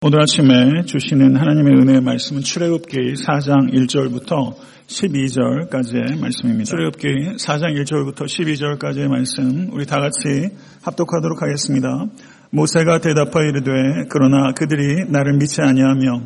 오늘 0.00 0.22
아침에 0.22 0.84
주시는 0.86 1.34
하나님의 1.34 1.74
은혜의 1.74 2.00
말씀은 2.02 2.42
출애굽기 2.42 3.14
4장 3.14 3.74
1절부터 3.74 4.54
12절까지의 4.86 6.20
말씀입니다. 6.20 6.70
출애굽기 6.70 7.08
4장 7.36 7.74
1절부터 7.82 8.26
12절까지의 8.26 9.08
말씀 9.08 9.68
우리 9.72 9.86
다 9.86 9.96
같이 9.98 10.50
합독하도록 10.82 11.42
하겠습니다. 11.42 12.06
모세가 12.50 13.00
대답하여 13.00 13.48
이르되 13.48 13.72
그러나 14.08 14.52
그들이 14.52 15.10
나를 15.10 15.36
믿지 15.36 15.62
아니하며 15.62 16.22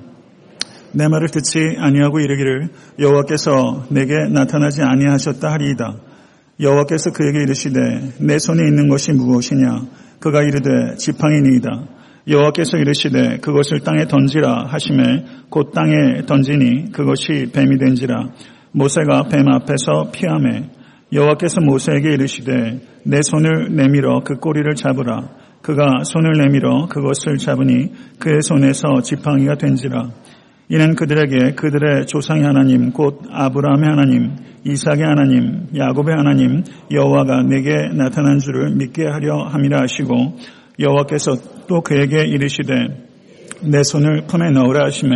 내 0.93 1.09
말을 1.09 1.29
듣지 1.29 1.59
아니하고 1.79 2.21
이르기를 2.21 2.69
여호와께서 2.99 3.87
내게 3.89 4.13
나타나지 4.31 4.83
아니하셨다 4.83 5.51
하리이다. 5.51 5.97
여호와께서 6.61 7.13
그에게 7.13 7.43
이르시되 7.43 7.81
내 8.19 8.39
손에 8.39 8.69
있는 8.69 8.91
것이 8.91 9.13
무엇이냐 9.13 9.87
그가 10.21 10.43
이르되 10.43 10.97
지팡이니이다. 10.99 12.02
여호와께서 12.29 12.79
이르시되 12.79 13.39
그것을 13.39 13.81
땅에 13.81 14.07
던지라 14.07 14.67
하심에 14.69 15.25
곧 15.51 15.73
땅에 15.73 16.23
던지니 16.27 16.93
그것이 16.93 17.51
뱀이 17.53 17.79
된지라. 17.79 18.29
모세가 18.73 19.25
뱀 19.25 19.49
앞에서 19.49 20.11
피함에 20.13 20.71
여호와께서 21.13 21.61
모세에게 21.61 22.13
이르시되 22.13 22.81
내 23.05 23.21
손을 23.23 23.75
내밀어 23.75 24.21
그 24.25 24.37
꼬리를 24.37 24.73
잡으라. 24.75 25.31
그가 25.63 26.05
손을 26.05 26.33
내밀어 26.39 26.87
그것을 26.87 27.39
잡으니 27.39 27.93
그의 28.19 28.41
손에서 28.43 29.03
지팡이가 29.03 29.57
된지라. 29.57 30.11
이는 30.69 30.95
그들에게 30.95 31.55
그들의 31.55 32.07
조상의 32.07 32.45
하나님 32.45 32.93
곧 32.93 33.21
아브라함의 33.31 33.89
하나님 33.89 34.37
이삭의 34.65 35.03
하나님 35.03 35.67
야곱의 35.77 36.15
하나님 36.17 36.63
여호와가 36.91 37.43
내게 37.43 37.75
나타난 37.93 38.39
줄을 38.39 38.75
믿게 38.77 39.05
하려 39.07 39.49
함이라 39.49 39.83
하시고 39.83 40.39
여호와께서 40.79 41.37
또 41.69 41.81
그에게 41.81 42.25
이르시되 42.25 42.73
내 43.63 43.83
손을 43.83 44.27
품에 44.27 44.51
넣으라 44.51 44.87
하심에 44.87 45.15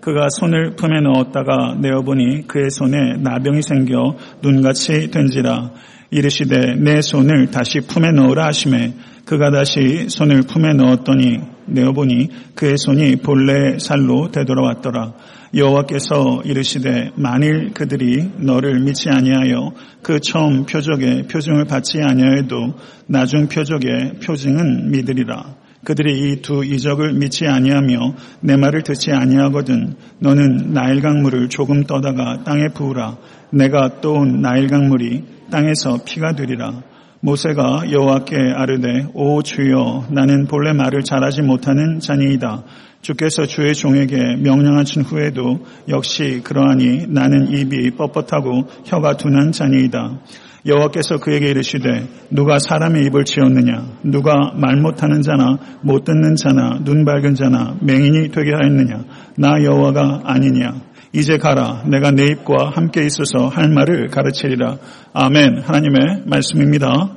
그가 0.00 0.26
손을 0.28 0.76
품에 0.76 1.00
넣었다가 1.00 1.76
내어보니 1.80 2.46
그의 2.46 2.70
손에 2.70 3.16
나병이 3.18 3.62
생겨 3.62 4.16
눈같이 4.42 5.10
된지라 5.10 5.72
이르시되 6.10 6.74
내 6.76 7.00
손을 7.00 7.50
다시 7.50 7.80
품에 7.80 8.10
넣으라 8.12 8.46
하심에 8.46 8.94
그가 9.24 9.50
다시 9.50 10.08
손을 10.08 10.42
품에 10.42 10.74
넣었더니 10.74 11.38
내어보니 11.66 12.28
그의 12.54 12.76
손이 12.76 13.16
본래 13.16 13.78
살로 13.78 14.30
되돌아왔더라. 14.30 15.14
여호와께서 15.54 16.42
이르시되 16.44 17.12
만일 17.16 17.72
그들이 17.72 18.30
너를 18.36 18.80
믿지 18.80 19.08
아니하여 19.08 19.72
그 20.02 20.20
처음 20.20 20.66
표적의 20.66 21.28
표징을 21.28 21.64
받지 21.64 21.98
아니하여도 22.02 22.74
나중 23.06 23.48
표적의 23.48 24.18
표징은 24.22 24.90
믿으리라. 24.90 25.63
그들이 25.84 26.32
이 26.32 26.42
두 26.42 26.64
이적을 26.64 27.12
믿지 27.12 27.46
아니하며 27.46 28.14
내 28.40 28.56
말을 28.56 28.82
듣지 28.82 29.12
아니하거든 29.12 29.94
너는 30.18 30.72
나일 30.72 31.00
강물을 31.00 31.48
조금 31.48 31.84
떠다가 31.84 32.42
땅에 32.44 32.68
부으라. 32.74 33.18
내가 33.50 34.00
또온 34.00 34.40
나일 34.40 34.68
강물이 34.68 35.24
땅에서 35.50 36.04
피가 36.04 36.34
되리라. 36.34 36.82
모세가 37.24 37.90
여호와께 37.90 38.36
아르되 38.54 39.06
오 39.14 39.40
주여 39.40 40.08
나는 40.10 40.46
본래 40.46 40.74
말을 40.74 41.04
잘하지 41.04 41.40
못하는 41.40 41.98
자니이다. 41.98 42.64
주께서 43.00 43.46
주의 43.46 43.74
종에게 43.74 44.36
명령하신 44.42 45.02
후에도 45.02 45.60
역시 45.88 46.42
그러하니 46.44 47.06
나는 47.08 47.48
입이 47.48 47.92
뻣뻣하고 47.92 48.66
혀가 48.84 49.16
둔한 49.16 49.52
자니이다. 49.52 50.18
여호와께서 50.66 51.18
그에게 51.20 51.48
이르시되 51.48 52.06
누가 52.28 52.58
사람의 52.58 53.06
입을 53.06 53.24
지었느냐 53.24 53.86
누가 54.02 54.52
말 54.54 54.76
못하는 54.76 55.22
자나 55.22 55.58
못 55.80 56.04
듣는 56.04 56.36
자나 56.36 56.80
눈 56.84 57.06
밝은 57.06 57.34
자나 57.34 57.76
맹인이 57.80 58.32
되게 58.32 58.52
하였느냐 58.52 59.04
나 59.36 59.62
여호와가 59.62 60.22
아니냐 60.24 60.74
이제 61.14 61.38
가라 61.38 61.84
내가 61.86 62.10
내 62.10 62.26
입과 62.26 62.70
함께 62.74 63.06
있어서 63.06 63.48
할 63.48 63.68
말을 63.68 64.08
가르치리라 64.08 64.78
아멘 65.12 65.62
하나님의 65.62 66.24
말씀입니다 66.26 67.16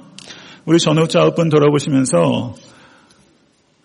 우리 0.66 0.78
전후자 0.80 1.30
분 1.32 1.50
돌아보시면서 1.50 2.54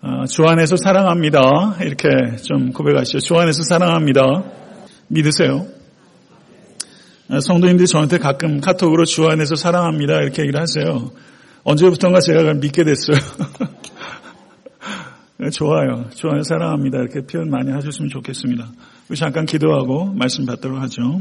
어, 0.05 0.25
주 0.27 0.43
안에서 0.43 0.75
사랑합니다. 0.77 1.77
이렇게 1.81 2.09
좀 2.43 2.73
고백하시죠. 2.73 3.21
주 3.21 3.37
안에서 3.37 3.63
사랑합니다. 3.63 4.43
믿으세요? 5.07 5.69
어, 7.31 7.39
성도님들이 7.39 7.87
저한테 7.87 8.19
가끔 8.19 8.61
카톡으로 8.61 9.05
주 9.05 9.29
안에서 9.29 9.55
사랑합니다. 9.55 10.15
이렇게 10.23 10.43
얘기를 10.43 10.61
하세요. 10.61 11.13
언제부턴가 11.63 12.19
제가 12.19 12.55
믿게 12.55 12.83
됐어요. 12.83 13.17
네, 15.39 15.51
좋아요. 15.55 16.11
주 16.11 16.27
안에서 16.27 16.49
사랑합니다. 16.49 16.99
이렇게 16.99 17.21
표현 17.25 17.49
많이 17.49 17.71
하셨으면 17.71 18.09
좋겠습니다. 18.09 18.73
우리 19.13 19.19
잠깐 19.19 19.45
기도하고 19.45 20.07
말씀 20.15 20.47
받도록 20.47 20.81
하죠. 20.81 21.21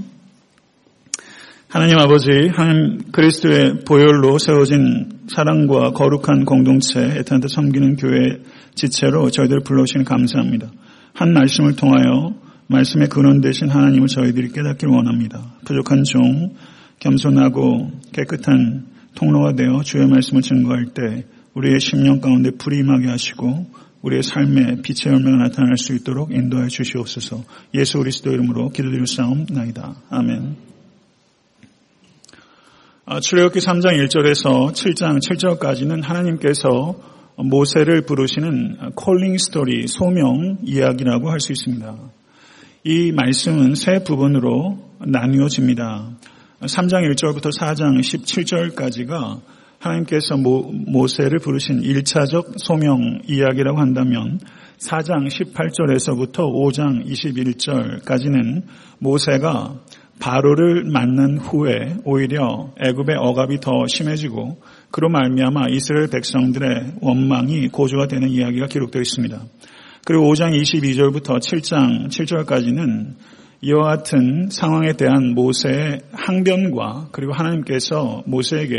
하나님 1.68 2.00
아버지, 2.00 2.30
하나님 2.54 3.12
그리스도의 3.12 3.84
보혈로 3.86 4.38
세워진 4.38 5.28
사랑과 5.28 5.92
거룩한 5.92 6.46
공동체, 6.46 7.02
에탄한테 7.02 7.50
섬기는 7.50 7.98
교회 7.98 8.40
지체로 8.76 9.30
저희들을 9.30 9.64
불러오시니 9.64 10.06
감사합니다. 10.06 10.72
한 11.14 11.34
말씀을 11.34 11.76
통하여 11.76 12.34
말씀의 12.68 13.10
근원 13.10 13.42
되신 13.42 13.68
하나님을 13.68 14.08
저희들이 14.08 14.54
깨닫길 14.54 14.88
원합니다. 14.88 15.42
부족한 15.66 16.06
종, 16.06 16.56
겸손하고 17.00 17.92
깨끗한 18.14 18.86
통로가 19.16 19.56
되어 19.56 19.82
주의 19.84 20.08
말씀을 20.08 20.44
증거할 20.44 20.94
때 20.94 21.26
우리의 21.56 21.82
심령 21.82 22.22
가운데 22.22 22.52
불이 22.52 22.78
임하게 22.78 23.10
하시고 23.10 23.68
우리의 24.02 24.24
삶에 24.24 24.82
빛의 24.82 25.14
열매가 25.14 25.38
나타날 25.38 25.78
수 25.78 25.94
있도록 25.94 26.32
인도해 26.32 26.68
주시옵소서 26.68 27.44
예수 27.76 27.98
그리스도 28.00 28.32
이름으로 28.32 28.70
기도드릴 28.70 29.06
싸움나이다. 29.06 29.96
아멘. 30.10 30.56
아, 33.06 33.20
출애굽기 33.20 33.60
3장 33.60 33.98
1절에서 34.08 34.72
7장 34.72 35.20
7절까지는 35.20 36.04
하나님께서 36.04 36.96
모세를 37.38 38.04
부르시는 38.06 38.92
콜링 38.96 39.38
스토리, 39.38 39.88
소명 39.88 40.60
이야기라고 40.64 41.30
할 41.30 41.40
수 41.40 41.52
있습니다. 41.52 41.98
이 42.84 43.12
말씀은 43.12 43.76
세 43.76 44.04
부분으로 44.04 44.80
나뉘어집니다. 45.00 46.10
3장 46.62 47.12
1절부터 47.12 47.52
4장 47.58 48.00
17절까지가 48.00 49.42
하나님께서 49.82 50.38
모, 50.38 51.08
세를 51.08 51.40
부르신 51.40 51.82
1차적 51.82 52.54
소명 52.58 53.22
이야기라고 53.28 53.80
한다면 53.80 54.40
4장 54.78 55.28
18절에서부터 55.28 56.52
5장 56.54 57.06
21절까지는 57.06 58.64
모세가 59.00 59.80
바로를 60.20 60.84
만난 60.86 61.40
후에 61.40 61.98
오히려 62.06 62.72
애굽의 62.80 63.16
억압이 63.18 63.60
더 63.60 63.72
심해지고 63.88 64.62
그로 64.92 65.10
말미암아 65.10 65.70
이스라엘 65.72 66.10
백성들의 66.10 66.98
원망이 67.02 67.70
고조가 67.70 68.08
되는 68.08 68.30
이야기가 68.30 68.68
기록되어 68.68 69.02
있습니다. 69.02 69.42
그리고 70.06 70.32
5장 70.32 70.60
22절부터 70.62 71.40
7장 71.40 72.08
7절까지는 72.10 73.16
이와 73.64 73.84
같은 73.84 74.50
상황에 74.50 74.94
대한 74.94 75.36
모세의 75.36 76.02
항변과 76.12 77.10
그리고 77.12 77.34
하나님께서 77.34 78.24
모세에게 78.26 78.76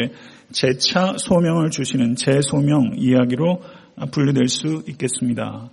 재차 0.53 1.15
소명을 1.19 1.71
주시는 1.71 2.17
재소명 2.17 2.93
이야기로 2.97 3.63
분류될 4.11 4.49
수 4.49 4.83
있겠습니다. 4.89 5.71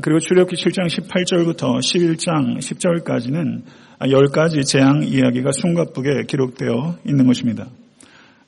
그리고 0.00 0.20
출애굽기 0.20 0.56
7장 0.56 0.86
18절부터 0.86 1.78
11장 1.78 2.58
10절까지는 2.58 3.62
아, 3.98 4.08
열 4.10 4.28
가지 4.28 4.64
재앙 4.64 5.02
이야기가 5.02 5.50
숨가쁘게 5.52 6.24
기록되어 6.26 6.96
있는 7.06 7.26
것입니다. 7.26 7.68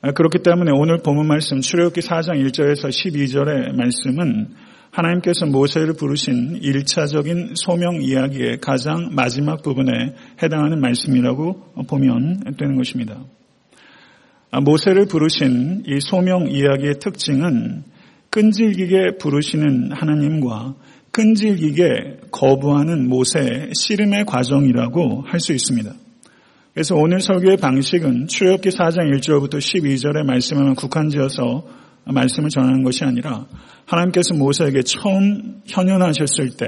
아, 0.01 0.11
그렇기 0.11 0.39
때문에 0.39 0.71
오늘 0.73 0.97
본문 0.97 1.27
말씀 1.27 1.61
출애굽기 1.61 2.01
4장 2.01 2.43
1절에서 2.43 2.89
12절의 2.89 3.75
말씀은 3.75 4.55
하나님께서 4.89 5.45
모세를 5.45 5.93
부르신 5.93 6.59
1차적인 6.61 7.51
소명 7.55 8.01
이야기의 8.01 8.59
가장 8.59 9.11
마지막 9.13 9.61
부분에 9.61 10.15
해당하는 10.41 10.81
말씀이라고 10.81 11.85
보면 11.87 12.55
되는 12.57 12.75
것입니다. 12.75 13.19
아, 14.55 14.61
모세를 14.61 15.05
부르신 15.05 15.83
이 15.85 15.99
소명 15.99 16.47
이야기의 16.49 16.99
특징은 17.01 17.83
끈질기게 18.29 19.17
부르시는 19.19 19.91
하나님과 19.91 20.75
끈질기게 21.11 22.29
거부하는 22.31 23.09
모세의 23.09 23.71
씨름의 23.77 24.23
과정이라고 24.25 25.23
할 25.27 25.41
수 25.41 25.51
있습니다. 25.51 25.91
그래서 26.73 26.95
오늘 26.95 27.19
설교의 27.19 27.57
방식은 27.57 28.27
출애굽기 28.27 28.69
4장 28.69 29.13
1절부터 29.17 29.55
12절의 29.55 30.23
말씀에만 30.23 30.75
국한지어서 30.75 31.65
말씀을 32.05 32.47
전하는 32.47 32.83
것이 32.83 33.03
아니라 33.03 33.47
하나님께서 33.85 34.35
모세에게 34.35 34.83
처음 34.83 35.59
현현하셨을 35.65 36.51
때 36.55 36.65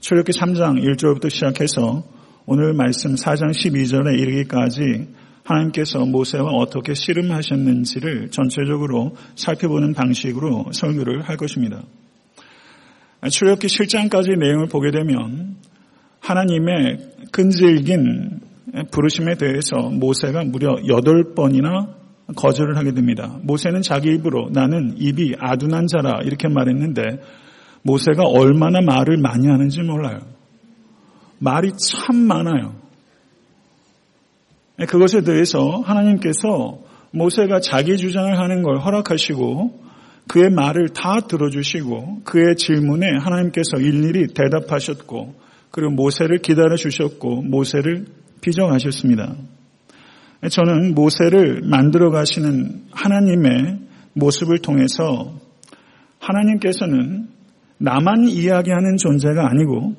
출애굽기 0.00 0.38
3장 0.38 0.82
1절부터 0.82 1.28
시작해서 1.28 2.02
오늘 2.46 2.72
말씀 2.72 3.14
4장 3.14 3.50
12절에 3.50 4.18
이르기까지 4.18 5.19
하나님께서 5.50 6.04
모세와 6.04 6.50
어떻게 6.52 6.94
씨름하셨는지를 6.94 8.30
전체적으로 8.30 9.16
살펴보는 9.34 9.94
방식으로 9.94 10.66
설교를 10.72 11.22
할 11.22 11.36
것입니다. 11.36 11.82
출애굽기 13.28 13.68
실장까지 13.68 14.30
내용을 14.38 14.68
보게 14.68 14.90
되면 14.90 15.56
하나님의 16.20 16.98
끈질긴 17.32 18.40
부르심에 18.90 19.34
대해서 19.34 19.76
모세가 19.90 20.44
무려 20.44 20.76
8번이나 20.76 22.00
거절을 22.36 22.76
하게 22.76 22.92
됩니다. 22.92 23.38
모세는 23.42 23.82
자기 23.82 24.10
입으로 24.14 24.50
나는 24.52 24.94
입이 24.96 25.34
아둔한 25.38 25.86
자라 25.88 26.20
이렇게 26.22 26.48
말했는데 26.48 27.02
모세가 27.82 28.22
얼마나 28.24 28.80
말을 28.80 29.18
많이 29.18 29.48
하는지 29.48 29.82
몰라요. 29.82 30.20
말이 31.38 31.72
참 31.78 32.16
많아요. 32.16 32.79
그것에 34.86 35.22
대해서 35.22 35.82
하나님께서 35.84 36.78
모세가 37.12 37.60
자기 37.60 37.96
주장을 37.96 38.38
하는 38.38 38.62
걸 38.62 38.78
허락하시고 38.78 39.90
그의 40.28 40.50
말을 40.50 40.90
다 40.90 41.20
들어주시고 41.20 42.22
그의 42.24 42.56
질문에 42.56 43.06
하나님께서 43.20 43.78
일일이 43.78 44.28
대답하셨고 44.28 45.34
그리고 45.70 45.90
모세를 45.92 46.38
기다려 46.38 46.76
주셨고 46.76 47.42
모세를 47.42 48.06
비정하셨습니다. 48.40 49.34
저는 50.50 50.94
모세를 50.94 51.62
만들어 51.64 52.10
가시는 52.10 52.84
하나님의 52.92 53.78
모습을 54.14 54.58
통해서 54.58 55.34
하나님께서는 56.18 57.28
나만 57.78 58.28
이야기하는 58.28 58.96
존재가 58.96 59.48
아니고 59.50 59.94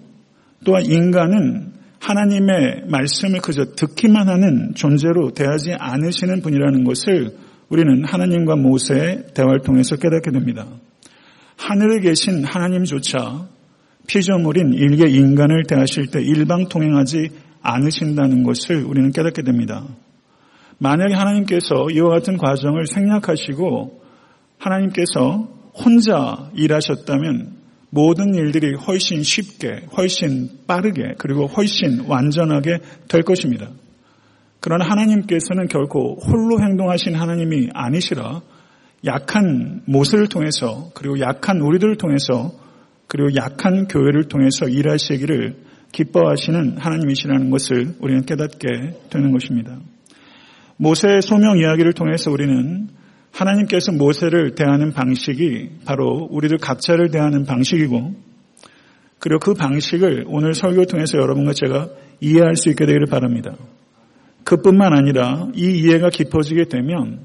또한 0.63 0.85
인간은 0.85 1.73
하나님의 2.01 2.85
말씀을 2.87 3.39
그저 3.41 3.63
듣기만 3.75 4.27
하는 4.27 4.73
존재로 4.75 5.31
대하지 5.31 5.73
않으시는 5.73 6.41
분이라는 6.41 6.83
것을 6.83 7.37
우리는 7.69 8.03
하나님과 8.03 8.55
모세의 8.55 9.27
대화를 9.35 9.61
통해서 9.61 9.95
깨닫게 9.95 10.31
됩니다. 10.31 10.67
하늘에 11.57 11.99
계신 12.01 12.43
하나님조차 12.43 13.47
피조물인 14.07 14.73
일개 14.73 15.07
인간을 15.07 15.63
대하실 15.67 16.07
때 16.07 16.21
일방통행하지 16.21 17.29
않으신다는 17.61 18.43
것을 18.43 18.83
우리는 18.83 19.11
깨닫게 19.11 19.43
됩니다. 19.43 19.85
만약에 20.79 21.13
하나님께서 21.13 21.87
이와 21.91 22.09
같은 22.09 22.37
과정을 22.37 22.87
생략하시고 22.87 24.01
하나님께서 24.57 25.47
혼자 25.75 26.49
일하셨다면 26.55 27.60
모든 27.91 28.33
일들이 28.33 28.73
훨씬 28.73 29.21
쉽게, 29.21 29.85
훨씬 29.95 30.49
빠르게, 30.65 31.13
그리고 31.17 31.45
훨씬 31.45 32.05
완전하게 32.07 32.79
될 33.09 33.21
것입니다. 33.21 33.69
그러나 34.61 34.85
하나님께서는 34.89 35.67
결코 35.67 36.15
홀로 36.15 36.61
행동하신 36.61 37.15
하나님이 37.15 37.69
아니시라 37.73 38.41
약한 39.05 39.81
모세를 39.85 40.27
통해서 40.27 40.91
그리고 40.93 41.19
약한 41.19 41.59
우리들을 41.59 41.97
통해서 41.97 42.51
그리고 43.07 43.35
약한 43.35 43.87
교회를 43.87 44.29
통해서 44.29 44.67
일하시기를 44.67 45.55
기뻐하시는 45.91 46.77
하나님이시라는 46.77 47.49
것을 47.49 47.95
우리는 47.99 48.23
깨닫게 48.25 48.67
되는 49.09 49.31
것입니다. 49.31 49.79
모세의 50.77 51.21
소명 51.21 51.57
이야기를 51.57 51.93
통해서 51.93 52.31
우리는 52.31 52.87
하나님께서 53.31 53.91
모세를 53.91 54.55
대하는 54.55 54.91
방식이 54.91 55.69
바로 55.85 56.27
우리들 56.29 56.57
각자를 56.57 57.11
대하는 57.11 57.45
방식이고 57.45 58.13
그리고 59.19 59.39
그 59.39 59.53
방식을 59.53 60.25
오늘 60.27 60.53
설교 60.53 60.85
통해서 60.85 61.17
여러분과 61.17 61.53
제가 61.53 61.89
이해할 62.19 62.55
수 62.55 62.69
있게 62.69 62.85
되기를 62.85 63.07
바랍니다. 63.07 63.55
그뿐만 64.43 64.93
아니라 64.93 65.47
이 65.53 65.71
이해가 65.79 66.09
깊어지게 66.09 66.65
되면 66.65 67.19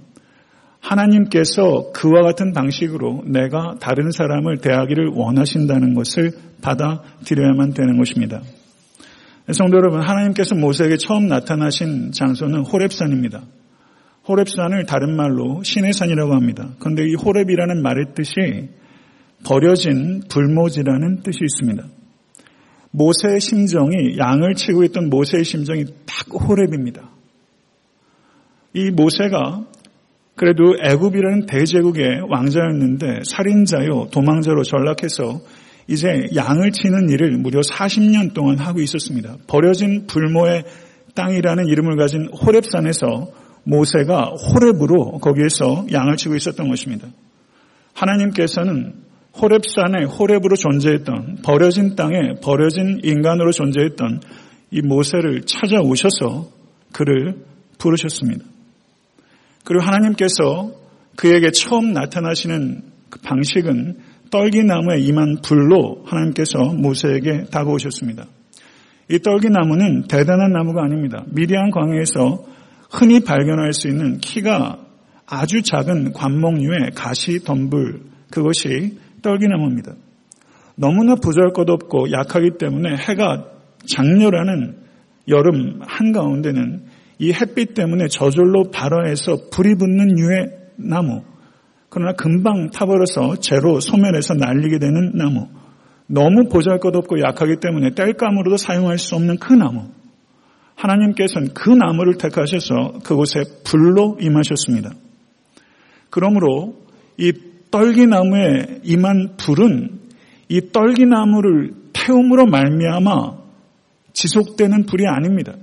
하나님께서 0.80 1.90
그와 1.92 2.22
같은 2.22 2.52
방식으로 2.52 3.24
내가 3.26 3.76
다른 3.80 4.10
사람을 4.10 4.58
대하기를 4.58 5.12
원하신다는 5.14 5.94
것을 5.94 6.32
받아들여야만 6.62 7.74
되는 7.74 7.96
것입니다. 7.98 8.42
성도 9.52 9.78
여러분, 9.78 10.00
하나님께서 10.00 10.54
모세에게 10.54 10.96
처음 10.96 11.28
나타나신 11.28 12.12
장소는 12.12 12.64
호랩산입니다. 12.64 13.42
호랩산을 14.26 14.86
다른 14.86 15.16
말로 15.16 15.62
신의 15.62 15.92
산이라고 15.92 16.34
합니다. 16.34 16.70
그런데 16.78 17.04
이 17.04 17.14
호랩이라는 17.14 17.80
말의 17.80 18.06
뜻이 18.14 18.68
버려진 19.44 20.22
불모지라는 20.28 21.22
뜻이 21.22 21.38
있습니다. 21.42 21.84
모세의 22.90 23.40
심정이 23.40 24.18
양을 24.18 24.54
치고 24.54 24.84
있던 24.84 25.10
모세의 25.10 25.44
심정이 25.44 25.84
딱 26.06 26.26
호랩입니다. 26.28 27.08
이 28.72 28.90
모세가 28.90 29.64
그래도 30.34 30.76
애굽이라는 30.82 31.46
대제국의 31.46 32.22
왕자였는데 32.28 33.20
살인자요 33.24 34.08
도망자로 34.10 34.64
전락해서 34.64 35.40
이제 35.88 36.08
양을 36.34 36.72
치는 36.72 37.08
일을 37.10 37.38
무려 37.38 37.60
40년 37.60 38.34
동안 38.34 38.58
하고 38.58 38.80
있었습니다. 38.80 39.36
버려진 39.46 40.06
불모의 40.06 40.64
땅이라는 41.14 41.68
이름을 41.68 41.96
가진 41.96 42.28
호랩산에서 42.30 43.45
모세가 43.66 44.32
호랩으로 44.32 45.20
거기에서 45.20 45.86
양을 45.92 46.16
치고 46.16 46.36
있었던 46.36 46.68
것입니다. 46.68 47.08
하나님께서는 47.94 48.94
호랩산에 49.34 50.08
호랩으로 50.08 50.56
존재했던 50.56 51.38
버려진 51.42 51.96
땅에 51.96 52.34
버려진 52.42 53.00
인간으로 53.02 53.50
존재했던 53.50 54.20
이 54.70 54.82
모세를 54.82 55.42
찾아오셔서 55.42 56.48
그를 56.92 57.44
부르셨습니다. 57.78 58.44
그리고 59.64 59.84
하나님께서 59.84 60.70
그에게 61.16 61.50
처음 61.50 61.92
나타나시는 61.92 62.82
그 63.10 63.20
방식은 63.20 63.98
떨기나무에 64.30 65.00
임한 65.00 65.38
불로 65.42 66.02
하나님께서 66.04 66.58
모세에게 66.58 67.44
다가오셨습니다. 67.50 68.26
이 69.10 69.18
떨기나무는 69.18 70.04
대단한 70.08 70.52
나무가 70.52 70.82
아닙니다. 70.82 71.24
미디안 71.28 71.70
광해에서 71.70 72.44
흔히 72.90 73.20
발견할 73.20 73.72
수 73.72 73.88
있는 73.88 74.18
키가 74.18 74.78
아주 75.26 75.62
작은 75.62 76.12
관목류의 76.12 76.90
가시 76.94 77.40
덤불 77.40 78.02
그것이 78.30 78.98
떨기나무입니다. 79.22 79.94
너무나 80.76 81.14
부잘것없고 81.16 82.12
약하기 82.12 82.58
때문에 82.58 82.96
해가 82.96 83.46
장렬하는 83.88 84.76
여름 85.28 85.80
한가운데는 85.82 86.84
이 87.18 87.32
햇빛 87.32 87.74
때문에 87.74 88.08
저절로 88.08 88.70
발화해서 88.70 89.48
불이 89.50 89.76
붙는 89.76 90.18
유의 90.18 90.50
나무 90.76 91.22
그러나 91.96 92.12
금방 92.12 92.68
타버려서 92.70 93.36
재로 93.36 93.80
소멸해서 93.80 94.34
날리게 94.34 94.78
되는 94.78 95.12
나무. 95.14 95.48
너무 96.08 96.48
보잘 96.48 96.78
것 96.78 96.94
없고 96.94 97.20
약하기 97.20 97.56
때문에 97.60 97.94
땔감으로도 97.94 98.58
사용할 98.58 98.98
수 98.98 99.14
없는 99.14 99.38
그 99.38 99.54
나무. 99.54 99.88
하나님께서는 100.76 101.54
그 101.54 101.70
나무를 101.70 102.18
택하셔서 102.18 103.00
그곳에 103.02 103.40
불로 103.64 104.16
임하셨습니다. 104.20 104.90
그러므로 106.10 106.76
이 107.18 107.32
떨기나무에 107.70 108.80
임한 108.84 109.36
불은 109.36 110.00
이 110.48 110.60
떨기나무를 110.72 111.72
태움으로 111.92 112.46
말미암아 112.46 113.36
지속되는 114.12 114.86
불이 114.86 115.06
아닙니다. 115.06 115.54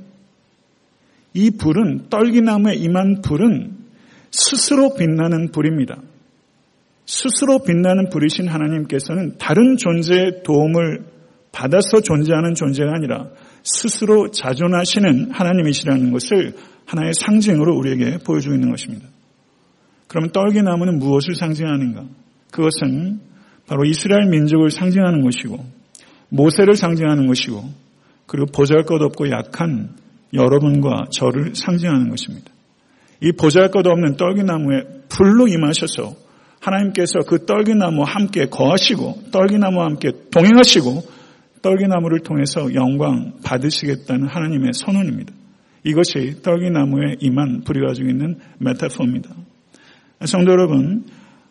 이 1.34 1.52
불은 1.52 2.10
떨기나무에 2.10 2.76
임한 2.76 3.22
불은 3.22 3.78
스스로 4.32 4.96
빛나는 4.96 5.52
불입니다. 5.52 6.02
스스로 7.06 7.64
빛나는 7.64 8.10
불이신 8.10 8.48
하나님께서는 8.48 9.38
다른 9.38 9.78
존재의 9.78 10.44
도움을 10.44 11.13
받아서 11.54 12.02
존재하는 12.02 12.56
존재가 12.56 12.92
아니라 12.94 13.30
스스로 13.64 14.32
자존하시는 14.32 15.32
하나님이시라는 15.32 16.12
것을 16.12 16.56
하나의 16.86 17.14
상징으로 17.14 17.78
우리에게 17.78 18.18
보여주고 18.26 18.56
있는 18.56 18.72
것입니다. 18.72 19.08
그러면 20.08 20.32
떨기나무는 20.32 21.00
무엇을 21.00 21.36
상징하는가? 21.36 22.04
그것은 22.52 23.22
바로 23.68 23.86
이스라엘 23.86 24.30
민족을 24.30 24.70
상징하는 24.70 25.22
것이고 25.22 25.64
모세를 26.30 26.76
상징하는 26.76 27.28
것이고 27.28 27.64
그리고 28.26 28.48
보잘것없고 28.48 29.30
약한 29.30 29.96
여러분과 30.34 31.06
저를 31.12 31.56
상징하는 31.56 32.10
것입니다. 32.10 32.52
이 33.22 33.32
보잘것없는 33.32 34.18
떨기나무에 34.18 34.84
불로 35.08 35.48
임하셔서 35.48 36.16
하나님께서 36.60 37.20
그 37.28 37.46
떨기나무와 37.46 38.08
함께 38.08 38.46
거하시고 38.46 39.26
떨기나무와 39.32 39.86
함께 39.86 40.12
동행하시고 40.32 41.13
떨기나무를 41.64 42.20
통해서 42.20 42.74
영광 42.76 43.34
받으시겠다는 43.44 44.28
하나님의 44.28 44.74
선언입니다. 44.74 45.34
이것이 45.84 46.42
떨기나무에 46.44 47.16
임한 47.20 47.62
불이 47.66 47.80
가지고 47.86 48.10
있는 48.10 48.38
메타포입니다. 48.60 49.30
성도 50.26 50.52
여러분, 50.52 51.06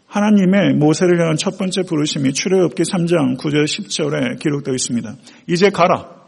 하나님의 0.07 0.75
모세를 0.75 1.19
향한 1.21 1.37
첫 1.37 1.59
번째 1.59 1.83
부르심이 1.83 2.33
출애굽기 2.33 2.83
3장 2.83 3.39
9절 3.39 3.65
10절에 3.65 4.39
기록되어 4.39 4.75
있습니다. 4.75 5.15
이제 5.49 5.71
가라. 5.71 6.23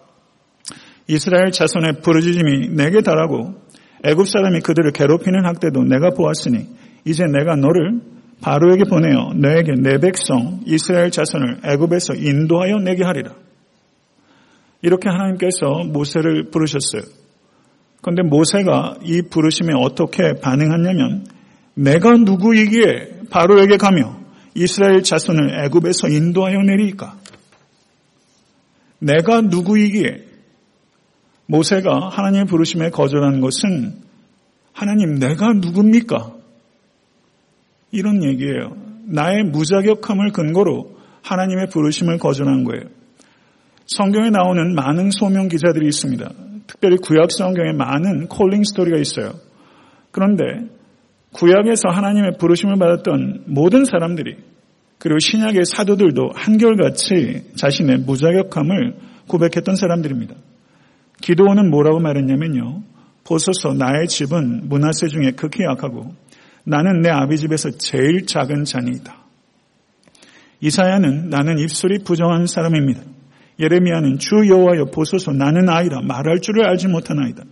이스라엘 1.06 1.50
자손의 1.50 2.00
부르짖음이 2.02 2.70
내게 2.70 3.02
달하고 3.02 3.54
애굽 4.04 4.26
사람이 4.26 4.60
그들을 4.60 4.92
괴롭히는 4.92 5.44
학대도 5.44 5.84
내가 5.84 6.10
보았으니 6.10 6.66
이제 7.04 7.24
내가 7.24 7.56
너를 7.56 8.00
바로에게 8.40 8.84
보내어 8.84 9.34
너에게 9.34 9.72
내 9.78 9.98
백성 9.98 10.60
이스라엘 10.66 11.10
자손을 11.10 11.60
애굽에서 11.64 12.14
인도하여 12.14 12.78
내게 12.78 13.04
하리라. 13.04 13.32
이렇게 14.84 15.08
하나님께서 15.08 15.84
모세를 15.86 16.50
부르셨어요. 16.50 17.02
그런데 18.02 18.22
모세가 18.22 18.98
이 19.02 19.22
부르심에 19.22 19.72
어떻게 19.74 20.34
반응했냐면 20.42 21.26
내가 21.72 22.12
누구이기에 22.12 23.22
바로에게 23.30 23.78
가며 23.78 24.20
이스라엘 24.54 25.02
자손을 25.02 25.64
애굽에서 25.64 26.08
인도하여 26.08 26.58
내리까? 26.60 27.16
내가 28.98 29.40
누구이기에 29.40 30.26
모세가 31.46 32.10
하나님의 32.10 32.44
부르심에 32.44 32.90
거절한 32.90 33.40
것은 33.40 34.02
하나님 34.74 35.18
내가 35.18 35.54
누굽니까? 35.54 36.34
이런 37.90 38.22
얘기예요. 38.22 38.76
나의 39.06 39.44
무자격함을 39.44 40.32
근거로 40.32 40.98
하나님의 41.22 41.68
부르심을 41.70 42.18
거절한 42.18 42.64
거예요. 42.64 43.03
성경에 43.86 44.30
나오는 44.30 44.74
많은 44.74 45.10
소명 45.10 45.48
기자들이 45.48 45.86
있습니다. 45.86 46.30
특별히 46.66 46.96
구약 46.96 47.30
성경에 47.30 47.72
많은 47.72 48.28
콜링 48.28 48.64
스토리가 48.64 48.98
있어요. 48.98 49.32
그런데 50.10 50.44
구약에서 51.32 51.88
하나님의 51.90 52.38
부르심을 52.38 52.76
받았던 52.76 53.44
모든 53.46 53.84
사람들이 53.84 54.36
그리고 54.98 55.18
신약의 55.18 55.64
사도들도 55.66 56.30
한결같이 56.34 57.50
자신의 57.56 57.98
무자격함을 57.98 58.94
고백했던 59.26 59.74
사람들입니다. 59.76 60.34
기도원은 61.20 61.70
뭐라고 61.70 62.00
말했냐면요. 62.00 62.82
보소서 63.24 63.72
나의 63.74 64.06
집은 64.06 64.68
문화세 64.68 65.08
중에 65.08 65.32
극히 65.32 65.64
약하고 65.64 66.14
나는 66.64 67.00
내 67.00 67.10
아비 67.10 67.36
집에서 67.36 67.70
제일 67.72 68.26
작은 68.26 68.64
자니이다. 68.64 69.14
이사야는 70.60 71.28
나는 71.28 71.58
입술이 71.58 71.98
부정한 72.04 72.46
사람입니다. 72.46 73.02
예레미야는 73.58 74.18
주 74.18 74.48
여호와여 74.48 74.86
보소서 74.86 75.32
나는 75.32 75.68
아이라 75.68 76.00
말할 76.02 76.40
줄을 76.40 76.66
알지 76.66 76.88
못한 76.88 77.18
아이다. 77.18 77.44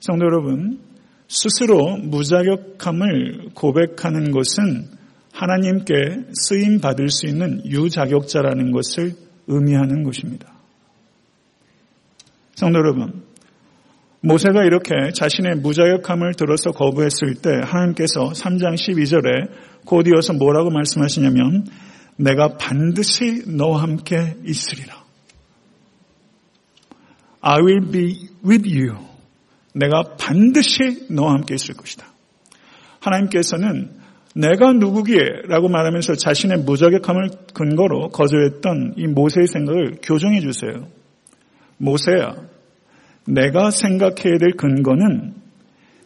성도 0.00 0.24
여러분, 0.24 0.80
스스로 1.28 1.96
무자격함을 1.96 3.50
고백하는 3.54 4.30
것은 4.32 4.88
하나님께 5.32 5.94
쓰임 6.32 6.80
받을 6.80 7.08
수 7.08 7.26
있는 7.26 7.64
유자격자라는 7.64 8.70
것을 8.70 9.12
의미하는 9.46 10.02
것입니다. 10.02 10.52
성도 12.54 12.78
여러분, 12.78 13.22
모세가 14.20 14.64
이렇게 14.64 14.94
자신의 15.14 15.56
무자격함을 15.56 16.34
들어서 16.34 16.70
거부했을 16.70 17.34
때 17.42 17.50
하나님께서 17.64 18.30
3장 18.34 18.74
12절에 18.74 19.50
곧 19.84 20.06
이어서 20.06 20.32
뭐라고 20.32 20.70
말씀하시냐면 20.70 21.66
내가 22.16 22.56
반드시 22.56 23.44
너와 23.46 23.82
함께 23.82 24.36
있으리라. 24.44 25.02
I 27.40 27.60
will 27.60 27.90
be 27.90 28.28
with 28.44 28.68
you. 28.68 28.96
내가 29.74 30.16
반드시 30.16 31.06
너와 31.10 31.32
함께 31.32 31.54
있을 31.54 31.74
것이다. 31.74 32.06
하나님께서는 33.00 34.02
내가 34.34 34.72
누구기에 34.72 35.18
라고 35.48 35.68
말하면서 35.68 36.14
자신의 36.14 36.58
무자격함을 36.58 37.30
근거로 37.52 38.08
거절했던 38.08 38.94
이 38.96 39.06
모세의 39.06 39.46
생각을 39.46 39.98
교정해 40.02 40.40
주세요. 40.40 40.88
모세야, 41.76 42.36
내가 43.26 43.70
생각해야 43.70 44.38
될 44.38 44.52
근거는 44.56 45.34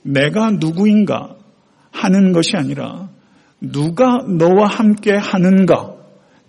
내가 0.03 0.51
누구인가 0.53 1.37
하는 1.91 2.33
것이 2.33 2.57
아니라 2.57 3.09
누가 3.61 4.19
너와 4.27 4.69
함께 4.69 5.13
하는가 5.15 5.96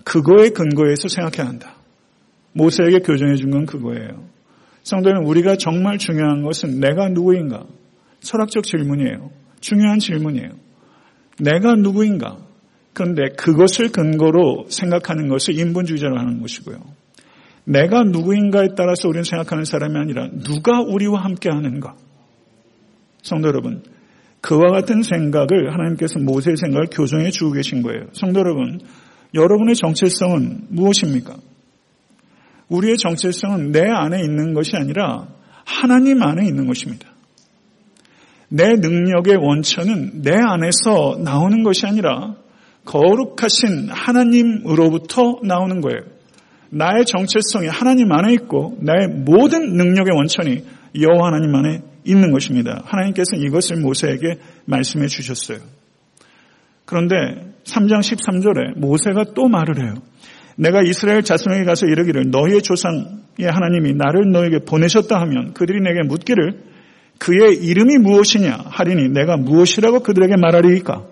그거의 0.08 0.52
근거에서 0.52 1.10
생각해야 1.10 1.50
한다. 1.50 1.76
모세에게 2.54 3.00
교정해 3.00 3.36
준 3.36 3.52
건 3.52 3.66
그거예요. 3.66 4.24
성도는 4.84 5.26
우리가 5.26 5.58
정말 5.58 5.98
중요한 5.98 6.44
것은 6.44 6.80
내가 6.80 7.10
누구인가? 7.10 7.66
철학적 8.22 8.64
질문이에요. 8.64 9.32
중요한 9.60 10.00
질문이에요. 10.00 10.52
내가 11.40 11.76
누구인가? 11.76 12.38
그런데 12.94 13.24
그것을 13.38 13.92
근거로 13.92 14.68
생각하는 14.70 15.28
것을 15.28 15.60
인본주의자로 15.60 16.18
하는 16.18 16.42
것이고요. 16.42 16.78
내가 17.66 18.04
누구인가에 18.04 18.70
따라서 18.78 19.10
우리는 19.10 19.24
생각하는 19.24 19.66
사람이 19.66 19.98
아니라 19.98 20.30
누가 20.42 20.80
우리와 20.82 21.22
함께 21.22 21.50
하는가. 21.50 21.96
성도 23.24 23.50
여러분, 23.50 23.84
그와 24.40 24.72
같은 24.72 25.04
생각을 25.04 25.74
하나님께서 25.74 26.20
모세의 26.20 26.56
생각을 26.56 26.88
교정해 26.92 27.30
주고 27.30 27.52
계신 27.52 27.82
거예요. 27.82 28.06
성도 28.14 28.40
여러분, 28.40 28.80
여러분의 29.34 29.76
정체성은 29.76 30.68
무엇입니까? 30.70 31.36
우리의 32.70 32.98
정체성은 32.98 33.72
내 33.72 33.82
안에 33.82 34.20
있는 34.22 34.54
것이 34.54 34.76
아니라 34.76 35.28
하나님 35.66 36.22
안에 36.22 36.46
있는 36.46 36.68
것입니다. 36.68 37.08
내 38.50 38.74
능력의 38.76 39.36
원천은 39.36 40.22
내 40.22 40.32
안에서 40.34 41.18
나오는 41.24 41.64
것이 41.64 41.86
아니라 41.86 42.36
거룩하신 42.86 43.90
하나님으로부터 43.90 45.40
나오는 45.44 45.82
거예요. 45.82 46.00
나의 46.70 47.06
정체성이 47.06 47.68
하나님 47.68 48.12
안에 48.12 48.34
있고 48.34 48.78
나의 48.82 49.08
모든 49.10 49.74
능력의 49.74 50.14
원천이 50.16 50.64
여호와 51.00 51.28
하나님 51.28 51.54
안에 51.56 51.82
있는 52.06 52.32
것입니다. 52.32 52.82
하나님께서는 52.86 53.46
이것을 53.46 53.78
모세에게 53.78 54.40
말씀해 54.66 55.08
주셨어요. 55.08 55.60
그런데 56.86 57.16
3장 57.78 58.00
13절에 58.00 58.80
모세가 58.80 59.34
또 59.36 59.48
말을 59.48 59.84
해요. 59.84 59.96
내가 60.56 60.82
이스라엘 60.82 61.22
자손에게 61.22 61.66
가서 61.66 61.86
이르기를 61.86 62.32
너희의 62.32 62.62
조상의 62.62 63.46
하나님이 63.46 63.94
나를 63.94 64.32
너에게 64.32 64.60
보내셨다 64.66 65.20
하면 65.22 65.54
그들이 65.54 65.80
내게 65.82 66.02
묻기를 66.08 66.64
그의 67.20 67.56
이름이 67.56 67.98
무엇이냐 68.00 68.58
하리니 68.66 69.10
내가 69.10 69.38
무엇이라고 69.38 70.02
그들에게 70.02 70.36
말하리이까 70.38 71.06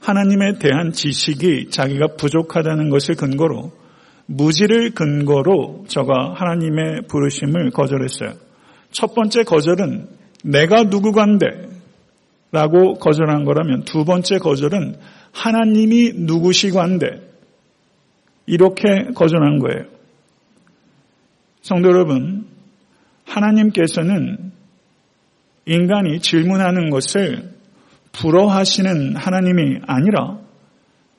하나님에 0.00 0.58
대한 0.58 0.92
지식이 0.92 1.70
자기가 1.70 2.16
부족하다는 2.16 2.90
것을 2.90 3.16
근거로 3.16 3.72
무지를 4.26 4.90
근거로 4.90 5.84
저가 5.88 6.34
하나님의 6.36 7.02
부르심을 7.08 7.70
거절했어요. 7.70 8.32
첫 8.92 9.14
번째 9.14 9.42
거절은 9.42 10.06
내가 10.44 10.84
누구간데 10.84 11.69
라고 12.52 12.94
거절한 12.94 13.44
거라면 13.44 13.84
두 13.84 14.04
번째 14.04 14.38
거절은 14.38 14.96
하나님이 15.32 16.12
누구시간데 16.16 17.06
이렇게 18.46 19.06
거절한 19.14 19.60
거예요. 19.60 19.84
성도 21.62 21.88
여러분, 21.90 22.46
하나님께서는 23.24 24.50
인간이 25.66 26.20
질문하는 26.20 26.90
것을 26.90 27.50
불어하시는 28.12 29.14
하나님이 29.14 29.78
아니라 29.86 30.38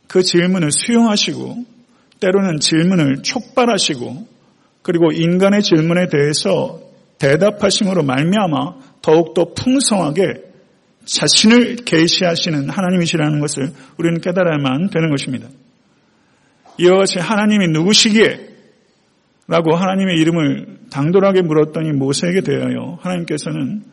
그 0.08 0.22
질문을 0.24 0.72
수용하시고 0.72 1.64
때로는 2.20 2.60
질문을 2.60 3.24
촉발하시고 3.24 4.28
그리고 4.82 5.12
인간의 5.12 5.62
질문에 5.62 6.08
대해서 6.10 6.82
대답하심으로 7.18 8.04
말미암아 8.04 8.76
더욱더 9.02 9.54
풍성하게 9.54 10.51
자신을 11.06 11.78
계시하시는 11.78 12.70
하나님이시라는 12.70 13.40
것을 13.40 13.72
우리는 13.98 14.20
깨달아야만 14.22 14.90
되는 14.90 15.10
것입니다. 15.10 15.48
이와 16.78 16.98
같이 17.00 17.20
하나님이 17.20 17.68
누구시기에 17.70 18.50
라고 19.48 19.76
하나님의 19.76 20.18
이름을 20.18 20.80
당돌하게 20.92 21.42
물었더니 21.42 21.92
모세에게 21.92 22.42
대하여 22.42 22.98
하나님께서는 23.02 23.84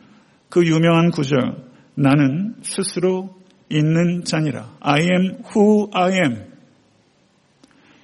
그 0.49 0.65
유명한 0.65 1.11
구절 1.11 1.55
나는 1.95 2.55
스스로 2.61 3.35
있는 3.69 4.23
자니라 4.23 4.77
I 4.79 5.01
am 5.01 5.43
who 5.55 5.89
I 5.93 6.13
am 6.13 6.49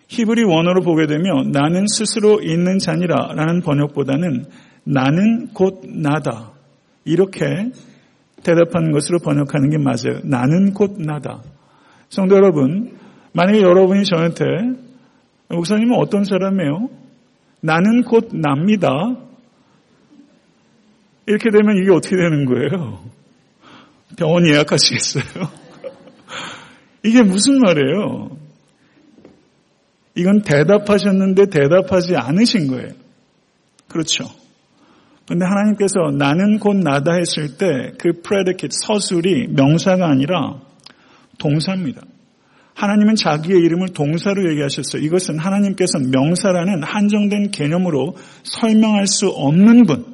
히브리 0.08 0.44
원어로 0.44 0.82
보게 0.82 1.08
되면 1.08 1.52
나는 1.52 1.86
스스로 1.88 2.42
있는 2.42 2.78
자니라 2.78 3.34
라는 3.36 3.62
번역보다는 3.62 4.46
나는 4.84 5.48
곧 5.54 5.82
나다. 5.84 6.52
이렇게 7.06 7.46
대답하는 8.46 8.92
것으로 8.92 9.20
번역하는 9.20 9.70
게 9.70 9.78
맞아요. 9.78 10.22
나는 10.24 10.74
곧 10.74 10.96
나다. 11.00 11.42
성도 12.10 12.36
여러분, 12.36 12.98
만약에 13.34 13.62
여러분이 13.62 14.06
저한테 14.06 14.46
목사님은 15.50 15.98
어떤 15.98 16.24
사람이에요? 16.24 16.90
나는 17.62 18.04
곧 18.04 18.30
납니다. 18.34 18.90
이렇게 21.26 21.50
되면 21.50 21.78
이게 21.82 21.92
어떻게 21.92 22.16
되는 22.16 22.46
거예요? 22.46 23.04
병원 24.18 24.48
예약하시겠어요? 24.48 25.50
이게 27.04 27.24
무슨 27.24 27.60
말이에요? 27.60 28.38
이건 30.16 30.44
대답하셨는데 30.44 31.48
대답하지 31.48 32.16
않으신 32.16 32.68
거예요. 32.68 32.94
그렇죠. 33.88 34.26
근데 35.28 35.44
하나님께서 35.46 36.12
나는 36.18 36.60
곧 36.60 36.76
나다 36.76 37.14
했을 37.14 37.58
때그 37.58 38.22
predicate 38.22 38.70
서술이 38.70 39.48
명사가 39.48 40.08
아니라 40.08 40.60
동사입니다. 41.40 42.02
하나님은 42.76 43.16
자기의 43.16 43.60
이름을 43.62 43.90
동사로 43.90 44.50
얘기하셨어요. 44.52 45.02
이것은 45.02 45.40
하나님께서 45.40 45.98
명사라는 46.12 46.84
한정된 46.84 47.52
개념으로 47.52 48.16
설명할 48.44 49.08
수 49.08 49.30
없는 49.30 49.86
분. 49.86 50.06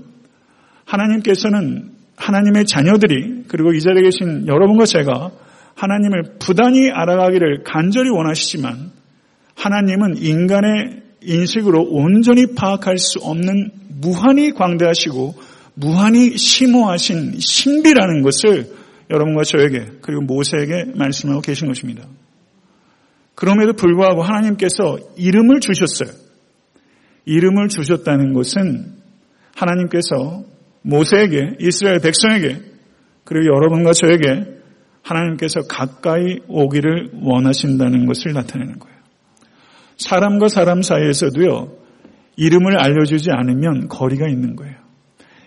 하나님께서는 0.86 1.89
하나님의 2.15 2.65
자녀들이 2.65 3.46
그리고 3.48 3.74
이 3.74 3.82
자리에 3.82 4.03
계신 4.03 4.48
여러분과 4.48 4.86
제가 4.86 5.32
하나님을 5.75 6.38
부단히 6.39 6.91
알아가기를 6.91 7.63
간절히 7.63 8.12
원하시지만 8.12 8.91
하나님은 9.56 10.18
인간의 10.18 11.01
인식으로 11.24 11.84
온전히 11.89 12.53
파악할 12.56 12.98
수 12.98 13.20
없는 13.20 13.81
무한히 14.01 14.51
광대하시고 14.51 15.36
무한히 15.75 16.38
심오하신 16.38 17.39
신비라는 17.39 18.24
것을 18.24 18.74
여러분과 19.10 19.43
저에게 19.43 19.86
그리고 20.01 20.22
모세에게 20.22 20.91
말씀하고 20.96 21.41
계신 21.41 21.67
것입니다. 21.67 22.08
그럼에도 23.36 23.74
불구하고 23.74 24.22
하나님께서 24.22 24.98
이름을 25.17 25.60
주셨어요. 25.60 26.10
이름을 27.25 27.70
주셨다는 27.70 28.34
것은 28.34 28.93
하나님께서 29.55 30.43
모세에게 30.81 31.58
이스라엘 31.60 32.00
백성에게 32.00 32.62
그리고 33.24 33.55
여러분과 33.55 33.93
저에게 33.93 34.62
하나님께서 35.03 35.62
가까이 35.67 36.39
오기를 36.48 37.12
원하신다는 37.22 38.05
것을 38.05 38.34
나타내는 38.34 38.79
거예요. 38.79 38.98
사람과 39.98 40.48
사람 40.48 40.81
사이에서도요, 40.81 41.81
이름을 42.36 42.80
알려주지 42.80 43.32
않으면 43.32 43.88
거리가 43.88 44.28
있는 44.28 44.56
거예요. 44.56 44.76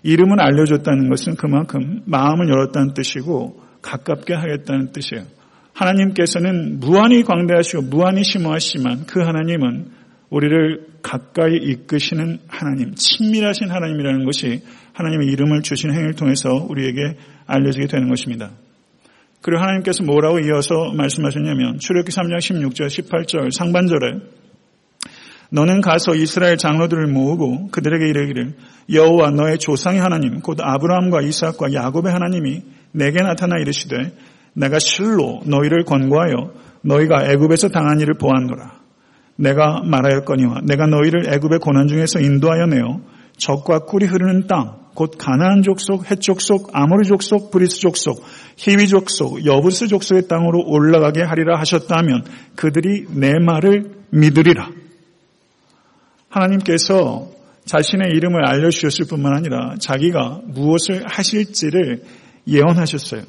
이름을 0.03 0.41
알려줬다는 0.41 1.09
것은 1.09 1.37
그만큼 1.37 2.03
마음을 2.05 2.49
열었다는 2.49 2.95
뜻이고 2.95 3.61
가깝게 3.83 4.35
하겠다는 4.35 4.93
뜻이에요. 4.93 5.25
하나님께서는 5.73 6.79
무한히 6.79 7.23
광대하시고 7.23 7.83
무한히 7.83 8.23
심오하시지만 8.23 9.07
그 9.07 9.21
하나님은 9.21 9.91
우리를 10.31 10.87
가까이 11.03 11.57
이끄시는 11.57 12.38
하나님, 12.49 12.95
친밀하신 12.95 13.71
하나님이라는 13.71 14.25
것이 14.25 14.62
하나님의 14.93 15.29
이름을 15.29 15.62
주신 15.62 15.91
행위를 15.93 16.14
통해서 16.14 16.49
우리에게 16.69 17.17
알려지게 17.47 17.87
되는 17.87 18.09
것입니다. 18.09 18.50
그리고 19.43 19.61
하나님께서 19.61 20.03
뭐라고 20.05 20.38
이어서 20.41 20.93
말씀하셨냐면 20.95 21.79
출애굽기 21.79 22.11
3장 22.12 22.38
16절 22.38 22.87
18절 22.87 23.50
상반절에 23.50 24.12
너는 25.54 25.80
가서 25.80 26.16
이스라엘 26.16 26.56
장로들을 26.56 27.06
모으고 27.06 27.68
그들에게 27.68 28.08
이르기를 28.08 28.54
여호와 28.92 29.30
너의 29.30 29.58
조상의 29.58 30.00
하나님 30.00 30.40
곧 30.40 30.58
아브라함과 30.61 31.20
이삭과 31.23 31.73
야곱의 31.73 32.12
하나님이 32.12 32.62
내게 32.90 33.23
나타나 33.23 33.61
이르시되 33.61 34.16
내가 34.54 34.80
실로 34.80 35.42
너희를 35.46 35.84
권고하여 35.84 36.50
너희가 36.82 37.30
애굽에서 37.30 37.68
당한 37.68 38.00
일을 38.00 38.14
보았노라 38.14 38.80
내가 39.37 39.82
말하였거니와 39.84 40.62
내가 40.64 40.87
너희를 40.87 41.32
애굽의 41.32 41.61
고난 41.61 41.87
중에서 41.87 42.18
인도하여 42.18 42.66
내어 42.66 43.00
젖과 43.37 43.80
꿀이 43.87 44.06
흐르는 44.06 44.49
땅 44.49 44.84
곧 44.94 45.16
가나안 45.18 45.62
족속, 45.62 46.08
헷 46.08 46.20
족속, 46.20 46.70
아모리 46.73 47.08
족속, 47.08 47.50
브리스 47.50 47.80
족속, 47.80 48.23
히위 48.56 48.87
족속, 48.87 49.44
여부스 49.44 49.88
족속의 49.88 50.28
땅으로 50.28 50.62
올라가게 50.64 51.20
하리라 51.23 51.58
하셨다면 51.58 52.23
그들이 52.54 53.06
내 53.11 53.32
말을 53.40 53.90
믿으리라. 54.11 54.84
하나님께서 56.35 57.29
자신의 57.64 58.09
이름을 58.14 58.47
알려주셨을 58.47 59.07
뿐만 59.09 59.37
아니라 59.37 59.76
자기가 59.79 60.41
무엇을 60.45 61.05
하실지를 61.07 62.03
예언하셨어요. 62.47 63.23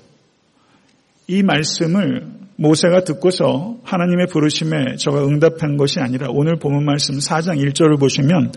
이 1.27 1.43
말씀을 1.43 2.27
모세가 2.57 3.03
듣고서 3.03 3.77
하나님의 3.83 4.27
부르심에 4.27 4.95
저가 4.97 5.25
응답한 5.25 5.77
것이 5.77 5.99
아니라 5.99 6.27
오늘 6.29 6.57
본문 6.57 6.85
말씀 6.85 7.15
4장 7.15 7.61
1절을 7.63 7.99
보시면 7.99 8.51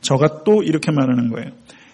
저가 0.00 0.44
또 0.44 0.62
이렇게 0.62 0.92
말하는 0.92 1.30
거예요. 1.30 1.50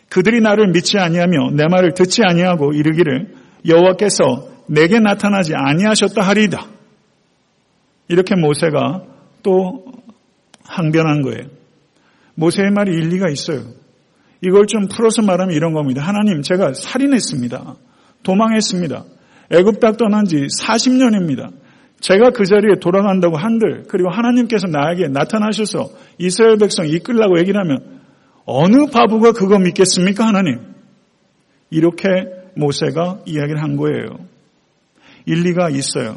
그들이 0.09 0.40
나를 0.40 0.71
믿지 0.73 0.99
아니하며 0.99 1.53
내 1.53 1.64
말을 1.70 1.94
듣지 1.94 2.23
아니하고 2.25 2.73
이르기를 2.73 3.35
여호와께서 3.66 4.49
내게 4.66 4.99
나타나지 4.99 5.55
아니하셨다 5.55 6.20
하리이다. 6.20 6.66
이렇게 8.09 8.35
모세가 8.35 9.05
또 9.42 9.85
항변한 10.64 11.23
거예요. 11.23 11.60
모세의 12.35 12.71
말이 12.71 12.93
일리가 12.93 13.29
있어요. 13.31 13.64
이걸 14.43 14.66
좀 14.66 14.88
풀어서 14.88 15.23
말하면 15.23 15.55
이런 15.55 15.73
겁니다. 15.73 16.03
하나님, 16.03 16.43
제가 16.43 16.73
살인했습니다. 16.73 17.77
도망했습니다. 18.23 19.05
애굽 19.53 19.81
땅 19.81 19.97
떠난 19.97 20.25
지 20.25 20.37
40년입니다. 20.61 21.53
제가 22.01 22.31
그 22.31 22.45
자리에 22.45 22.77
돌아간다고 22.81 23.37
한들 23.37 23.85
그리고 23.88 24.11
하나님께서 24.11 24.66
나에게 24.69 25.09
나타나셔서 25.09 25.90
이스라엘 26.19 26.57
백성 26.57 26.87
이끌라고 26.87 27.38
얘기를 27.38 27.61
하면 27.61 28.01
어느 28.47 28.87
바보가 28.87 29.33
그거 29.33 29.59
믿겠습니까 29.59 30.27
하나님? 30.27 30.61
이렇게 31.71 32.09
모세가 32.57 33.21
이야기를 33.27 33.62
한 33.62 33.77
거예요. 33.77 34.19
일리가 35.27 35.71
있어요. 35.71 36.16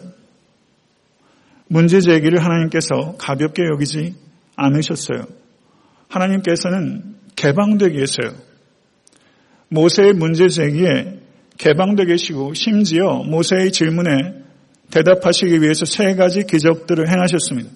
문제 1.68 2.00
제기를 2.00 2.44
하나님께서 2.44 3.16
가볍게 3.18 3.64
여기지 3.66 4.16
않으셨어요. 4.56 5.26
하나님께서는 6.14 7.16
개방되게 7.36 8.00
했어요. 8.00 8.34
모세의 9.70 10.14
문제 10.14 10.50
제기에 10.50 11.20
개방되게 11.58 12.14
계시고 12.14 12.54
심지어 12.54 13.24
모세의 13.24 13.72
질문에 13.72 14.44
대답하시기 14.92 15.62
위해서 15.62 15.86
세 15.86 16.16
가지 16.16 16.46
기적들을 16.46 17.10
행하셨습니다. 17.10 17.70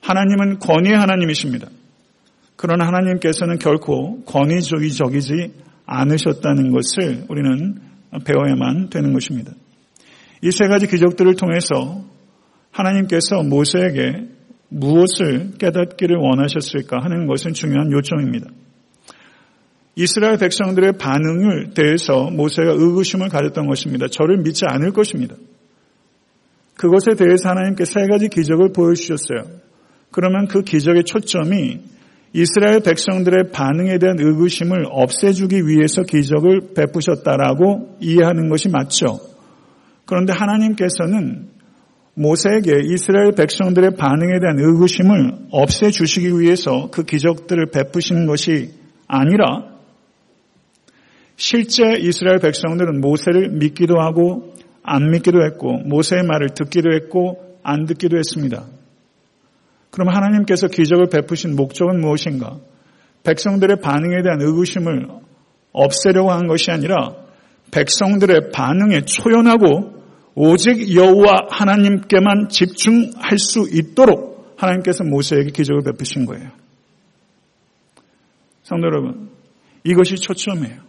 하나님은 0.00 0.58
권위의 0.60 0.96
하나님이십니다. 0.96 1.68
그러나 2.56 2.86
하나님께서는 2.86 3.58
결코 3.58 4.22
권위적이적이지 4.24 5.52
않으셨다는 5.86 6.70
것을 6.70 7.24
우리는 7.28 7.80
배워야만 8.24 8.90
되는 8.90 9.12
것입니다. 9.12 9.52
이 10.42 10.50
세 10.50 10.68
가지 10.68 10.86
기적들을 10.86 11.36
통해서 11.36 12.04
하나님께서 12.70 13.42
모세에게 13.42 14.28
무엇을 14.74 15.52
깨닫기를 15.58 16.16
원하셨을까 16.16 16.98
하는 17.02 17.26
것은 17.26 17.52
중요한 17.52 17.92
요청입니다. 17.92 18.50
이스라엘 19.96 20.38
백성들의 20.38 20.94
반응을 20.98 21.74
대해서 21.74 22.28
모세가 22.30 22.72
의구심을 22.72 23.28
가졌던 23.28 23.68
것입니다. 23.68 24.08
저를 24.08 24.38
믿지 24.38 24.64
않을 24.66 24.92
것입니다. 24.92 25.36
그것에 26.76 27.14
대해서 27.16 27.50
하나님께 27.50 27.84
세 27.84 28.00
가지 28.10 28.28
기적을 28.28 28.72
보여주셨어요. 28.72 29.44
그러면 30.10 30.48
그 30.48 30.62
기적의 30.62 31.04
초점이 31.04 31.80
이스라엘 32.32 32.80
백성들의 32.80 33.52
반응에 33.52 33.98
대한 33.98 34.16
의구심을 34.18 34.86
없애주기 34.90 35.68
위해서 35.68 36.02
기적을 36.02 36.74
베푸셨다라고 36.74 37.98
이해하는 38.00 38.48
것이 38.48 38.68
맞죠. 38.68 39.20
그런데 40.04 40.32
하나님께서는 40.32 41.53
모세에게 42.14 42.72
이스라엘 42.84 43.32
백성들의 43.32 43.96
반응에 43.96 44.38
대한 44.40 44.58
의구심을 44.58 45.48
없애주시기 45.50 46.38
위해서 46.38 46.88
그 46.90 47.02
기적들을 47.02 47.70
베푸시는 47.70 48.26
것이 48.26 48.70
아니라 49.08 49.74
실제 51.36 51.94
이스라엘 51.98 52.38
백성들은 52.38 53.00
모세를 53.00 53.50
믿기도 53.50 54.00
하고 54.00 54.54
안 54.82 55.10
믿기도 55.10 55.44
했고 55.44 55.78
모세의 55.78 56.22
말을 56.22 56.50
듣기도 56.54 56.92
했고 56.92 57.58
안 57.62 57.86
듣기도 57.86 58.16
했습니다. 58.16 58.64
그럼 59.90 60.08
하나님께서 60.08 60.68
기적을 60.68 61.06
베푸신 61.08 61.56
목적은 61.56 62.00
무엇인가? 62.00 62.58
백성들의 63.24 63.80
반응에 63.80 64.22
대한 64.22 64.40
의구심을 64.40 65.08
없애려고 65.72 66.30
한 66.30 66.46
것이 66.46 66.70
아니라 66.70 67.14
백성들의 67.72 68.50
반응에 68.52 69.02
초연하고 69.02 69.93
오직 70.34 70.94
여호와 70.94 71.48
하나님께만 71.50 72.48
집중할 72.48 73.38
수 73.38 73.68
있도록 73.70 74.54
하나님께서 74.56 75.04
모세에게 75.04 75.50
기적을 75.50 75.82
베푸신 75.84 76.26
거예요. 76.26 76.50
성도 78.62 78.86
여러분, 78.86 79.30
이것이 79.84 80.16
초점이에요. 80.16 80.82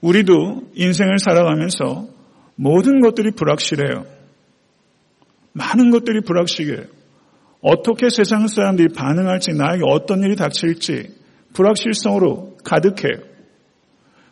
우리도 0.00 0.70
인생을 0.74 1.18
살아가면서 1.18 2.08
모든 2.56 3.00
것들이 3.00 3.30
불확실해요. 3.30 4.04
많은 5.52 5.90
것들이 5.90 6.20
불확실해요. 6.20 6.86
어떻게 7.62 8.10
세상 8.10 8.46
사람들이 8.46 8.88
반응할지, 8.94 9.52
나에게 9.54 9.82
어떤 9.86 10.22
일이 10.22 10.36
닥칠지 10.36 11.14
불확실성으로 11.54 12.58
가득해요. 12.64 13.33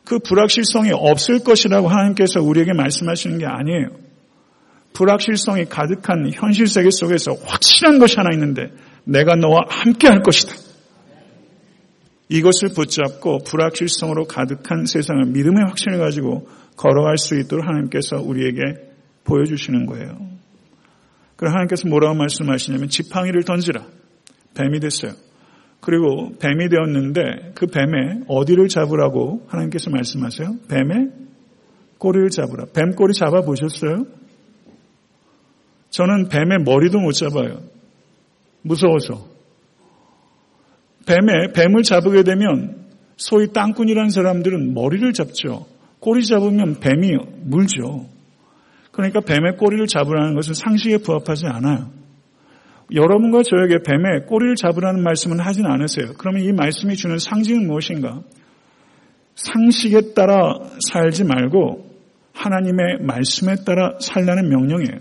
그 0.04 0.18
불확실성이 0.18 0.90
없을 0.92 1.44
것이라고 1.44 1.88
하나님께서 1.88 2.40
우리에게 2.40 2.72
말씀하시는 2.72 3.38
게 3.38 3.46
아니에요. 3.46 3.88
불확실성이 4.92 5.66
가득한 5.66 6.30
현실 6.32 6.66
세계 6.66 6.90
속에서 6.90 7.32
확실한 7.44 7.98
것이 7.98 8.16
하나 8.16 8.30
있는데 8.34 8.70
내가 9.04 9.36
너와 9.36 9.64
함께 9.68 10.08
할 10.08 10.22
것이다. 10.22 10.54
이것을 12.28 12.70
붙잡고 12.74 13.38
불확실성으로 13.44 14.24
가득한 14.24 14.86
세상을 14.86 15.26
믿음의 15.26 15.64
확신을 15.66 15.98
가지고 15.98 16.48
걸어갈 16.76 17.18
수 17.18 17.38
있도록 17.38 17.66
하나님께서 17.66 18.16
우리에게 18.16 18.60
보여주시는 19.24 19.86
거예요. 19.86 20.18
그럼 21.36 21.52
하나님께서 21.52 21.88
뭐라고 21.88 22.14
말씀하시냐면 22.14 22.88
지팡이를 22.88 23.44
던지라. 23.44 23.84
뱀이 24.54 24.80
됐어요. 24.80 25.12
그리고 25.82 26.32
뱀이 26.38 26.68
되었는데 26.68 27.54
그 27.56 27.66
뱀의 27.66 28.24
어디를 28.28 28.68
잡으라고 28.68 29.44
하나님께서 29.48 29.90
말씀하세요? 29.90 30.48
뱀의 30.68 31.10
꼬리를 31.98 32.30
잡으라. 32.30 32.66
뱀 32.72 32.92
꼬리 32.92 33.12
잡아 33.12 33.40
보셨어요? 33.42 34.06
저는 35.90 36.28
뱀의 36.28 36.62
머리도 36.64 37.00
못 37.00 37.12
잡아요. 37.12 37.60
무서워서. 38.62 39.26
뱀의 41.04 41.52
뱀을 41.52 41.82
잡게 41.82 42.22
되면 42.22 42.86
소위 43.16 43.52
땅꾼이라는 43.52 44.10
사람들은 44.10 44.74
머리를 44.74 45.12
잡죠. 45.12 45.66
꼬리 45.98 46.24
잡으면 46.24 46.78
뱀이 46.78 47.10
물죠. 47.42 48.06
그러니까 48.92 49.20
뱀의 49.20 49.56
꼬리를 49.56 49.84
잡으라는 49.88 50.36
것은 50.36 50.54
상식에 50.54 50.98
부합하지 50.98 51.46
않아요. 51.46 51.90
여러분과 52.94 53.42
저에게 53.42 53.78
뱀의 53.82 54.26
꼬리를 54.26 54.54
잡으라는 54.56 55.02
말씀은 55.02 55.40
하진 55.40 55.66
않으세요. 55.66 56.12
그러면 56.18 56.42
이 56.42 56.52
말씀이 56.52 56.94
주는 56.96 57.18
상징은 57.18 57.66
무엇인가? 57.66 58.22
상식에 59.34 60.12
따라 60.14 60.58
살지 60.88 61.24
말고 61.24 61.90
하나님의 62.34 62.98
말씀에 63.00 63.56
따라 63.64 63.96
살라는 64.00 64.48
명령이에요. 64.48 64.98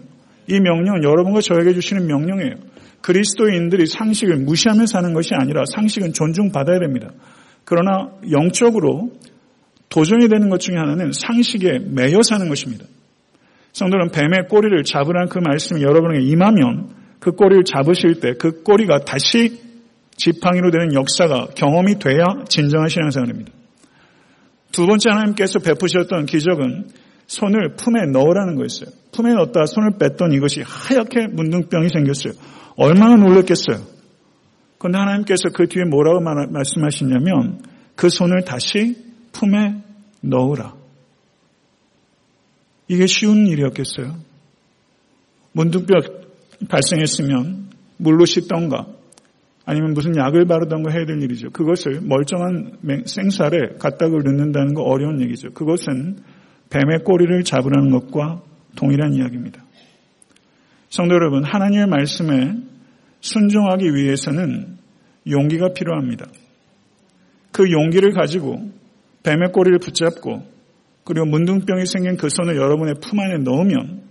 이 0.47 0.59
명령은 0.59 1.03
여러분과 1.03 1.41
저에게 1.41 1.73
주시는 1.73 2.07
명령이에요. 2.07 2.55
그리스도인들이 3.01 3.87
상식을 3.87 4.37
무시하며 4.37 4.85
사는 4.85 5.13
것이 5.13 5.33
아니라 5.33 5.63
상식은 5.73 6.13
존중받아야 6.13 6.79
됩니다. 6.79 7.11
그러나 7.63 8.11
영적으로 8.31 9.11
도전이 9.89 10.29
되는 10.29 10.49
것 10.49 10.59
중에 10.59 10.75
하나는 10.75 11.11
상식에 11.11 11.79
매여 11.79 12.21
사는 12.23 12.47
것입니다. 12.47 12.85
성도는 13.73 14.11
뱀의 14.11 14.47
꼬리를 14.49 14.83
잡으라는 14.83 15.29
그 15.29 15.39
말씀이 15.39 15.81
여러분에게 15.81 16.25
임하면 16.25 17.00
그 17.21 17.31
꼬리를 17.31 17.63
잡으실 17.63 18.19
때 18.19 18.33
그 18.33 18.63
꼬리가 18.63 19.05
다시 19.05 19.61
지팡이로 20.17 20.71
되는 20.71 20.93
역사가 20.93 21.49
경험이 21.55 21.99
돼야 21.99 22.25
진정한 22.49 22.89
신앙생활입니다. 22.89 23.51
두 24.71 24.87
번째 24.87 25.09
하나님께서 25.11 25.59
베푸셨던 25.59 26.25
기적은 26.25 26.89
손을 27.27 27.75
품에 27.75 28.07
넣으라는 28.11 28.55
거였어요. 28.55 28.89
품에 29.13 29.33
넣었다 29.33 29.65
손을 29.65 29.91
뺐던 29.99 30.33
이것이 30.33 30.63
하얗게 30.65 31.27
문둥병이 31.27 31.89
생겼어요. 31.89 32.33
얼마나 32.75 33.15
놀랐겠어요. 33.15 33.85
그런데 34.79 34.97
하나님께서 34.97 35.49
그 35.53 35.67
뒤에 35.67 35.83
뭐라고 35.85 36.21
말씀하시냐면 36.21 37.61
그 37.95 38.09
손을 38.09 38.43
다시 38.43 38.95
품에 39.31 39.75
넣으라. 40.21 40.73
이게 42.87 43.05
쉬운 43.05 43.47
일이었겠어요. 43.47 44.15
문둥병 45.53 46.20
발생했으면 46.69 47.69
물로 47.97 48.25
씻던가 48.25 48.87
아니면 49.65 49.93
무슨 49.93 50.15
약을 50.15 50.45
바르던가 50.45 50.91
해야 50.91 51.05
될 51.05 51.21
일이죠. 51.21 51.51
그것을 51.51 52.01
멀쩡한 52.01 52.79
생살에 53.05 53.77
갖다 53.79 54.07
넣는다는 54.07 54.73
거 54.73 54.81
어려운 54.81 55.21
얘기죠. 55.21 55.51
그것은 55.51 56.17
뱀의 56.69 57.03
꼬리를 57.03 57.43
잡으라는 57.43 57.91
것과 57.91 58.41
동일한 58.75 59.13
이야기입니다. 59.13 59.63
성도 60.89 61.15
여러분, 61.15 61.43
하나님의 61.43 61.87
말씀에 61.87 62.55
순종하기 63.21 63.93
위해서는 63.93 64.77
용기가 65.29 65.73
필요합니다. 65.73 66.25
그 67.51 67.71
용기를 67.71 68.11
가지고 68.13 68.71
뱀의 69.23 69.51
꼬리를 69.53 69.77
붙잡고 69.79 70.43
그리고 71.03 71.25
문둥병이 71.27 71.85
생긴 71.85 72.17
그 72.17 72.29
손을 72.29 72.55
여러분의 72.55 72.95
품 73.01 73.19
안에 73.19 73.37
넣으면 73.43 74.01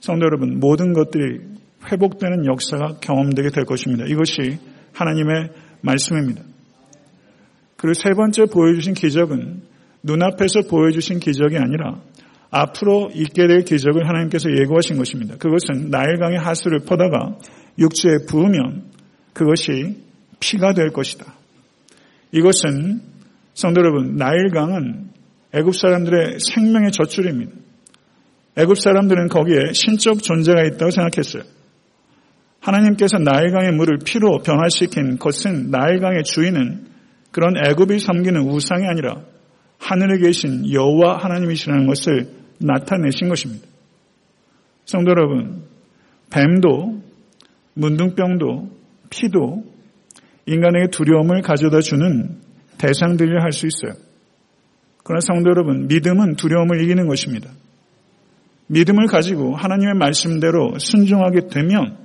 성도 0.00 0.26
여러분 0.26 0.58
모든 0.58 0.92
것들이 0.92 1.40
회복되는 1.90 2.46
역사가 2.46 2.98
경험되게 3.00 3.50
될 3.50 3.64
것입니다. 3.64 4.04
이것이 4.06 4.58
하나님의 4.92 5.50
말씀입니다. 5.82 6.42
그리고 7.76 7.94
세 7.94 8.10
번째 8.14 8.44
보여주신 8.46 8.94
기적은 8.94 9.62
눈앞에서 10.02 10.62
보여주신 10.68 11.18
기적이 11.18 11.58
아니라 11.58 12.00
앞으로 12.50 13.10
있게 13.14 13.46
될 13.46 13.64
기적을 13.64 14.08
하나님께서 14.08 14.48
예고하신 14.50 14.96
것입니다. 14.96 15.36
그것은 15.36 15.90
나일강의 15.90 16.38
하수를 16.38 16.80
퍼다가 16.80 17.38
육지에 17.78 18.26
부으면 18.28 18.84
그것이 19.32 19.96
피가 20.40 20.72
될 20.74 20.90
것이다. 20.90 21.34
이것은 22.32 23.00
성도 23.54 23.80
여러분, 23.80 24.16
나일강은 24.16 25.10
애굽 25.52 25.74
사람들의 25.74 26.38
생명의 26.40 26.92
젖줄입니다. 26.92 27.52
애굽 28.56 28.78
사람들은 28.78 29.28
거기에 29.28 29.72
신적 29.72 30.22
존재가 30.22 30.64
있다고 30.64 30.90
생각했어요. 30.90 31.42
하나님께서 32.64 33.18
나일강의 33.18 33.72
물을 33.72 33.98
피로 34.04 34.38
변화시킨 34.38 35.18
것은 35.18 35.70
나일강의 35.70 36.24
주인은 36.24 36.86
그런 37.30 37.54
애굽이 37.56 37.98
섬기는 37.98 38.40
우상이 38.40 38.86
아니라 38.86 39.22
하늘에 39.78 40.18
계신 40.18 40.72
여호와 40.72 41.18
하나님이시라는 41.18 41.86
것을 41.86 42.28
나타내신 42.58 43.28
것입니다. 43.28 43.66
성도 44.86 45.10
여러분, 45.10 45.64
뱀도 46.30 47.02
문둥병도 47.74 48.70
피도 49.10 49.64
인간에게 50.46 50.90
두려움을 50.90 51.42
가져다 51.42 51.80
주는 51.80 52.38
대상들이라 52.78 53.42
할수 53.42 53.66
있어요. 53.66 54.00
그러나 55.02 55.20
성도 55.20 55.50
여러분, 55.50 55.86
믿음은 55.86 56.36
두려움을 56.36 56.82
이기는 56.82 57.06
것입니다. 57.08 57.50
믿음을 58.68 59.06
가지고 59.06 59.54
하나님의 59.54 59.94
말씀대로 59.94 60.78
순종하게 60.78 61.48
되면 61.48 62.03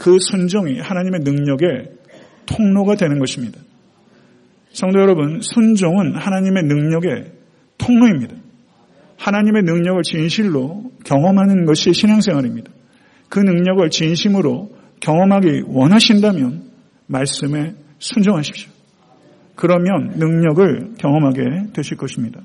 그 0.00 0.18
순종이 0.18 0.80
하나님의 0.80 1.20
능력의 1.20 1.90
통로가 2.46 2.94
되는 2.94 3.18
것입니다. 3.18 3.60
성도 4.72 4.98
여러분, 4.98 5.42
순종은 5.42 6.16
하나님의 6.16 6.62
능력의 6.62 7.32
통로입니다. 7.76 8.34
하나님의 9.18 9.62
능력을 9.64 10.02
진실로 10.02 10.90
경험하는 11.04 11.66
것이 11.66 11.92
신앙생활입니다. 11.92 12.72
그 13.28 13.40
능력을 13.40 13.90
진심으로 13.90 14.74
경험하기 15.00 15.64
원하신다면 15.66 16.70
말씀에 17.06 17.74
순종하십시오. 17.98 18.70
그러면 19.54 20.14
능력을 20.16 20.94
경험하게 20.96 21.72
되실 21.74 21.98
것입니다. 21.98 22.40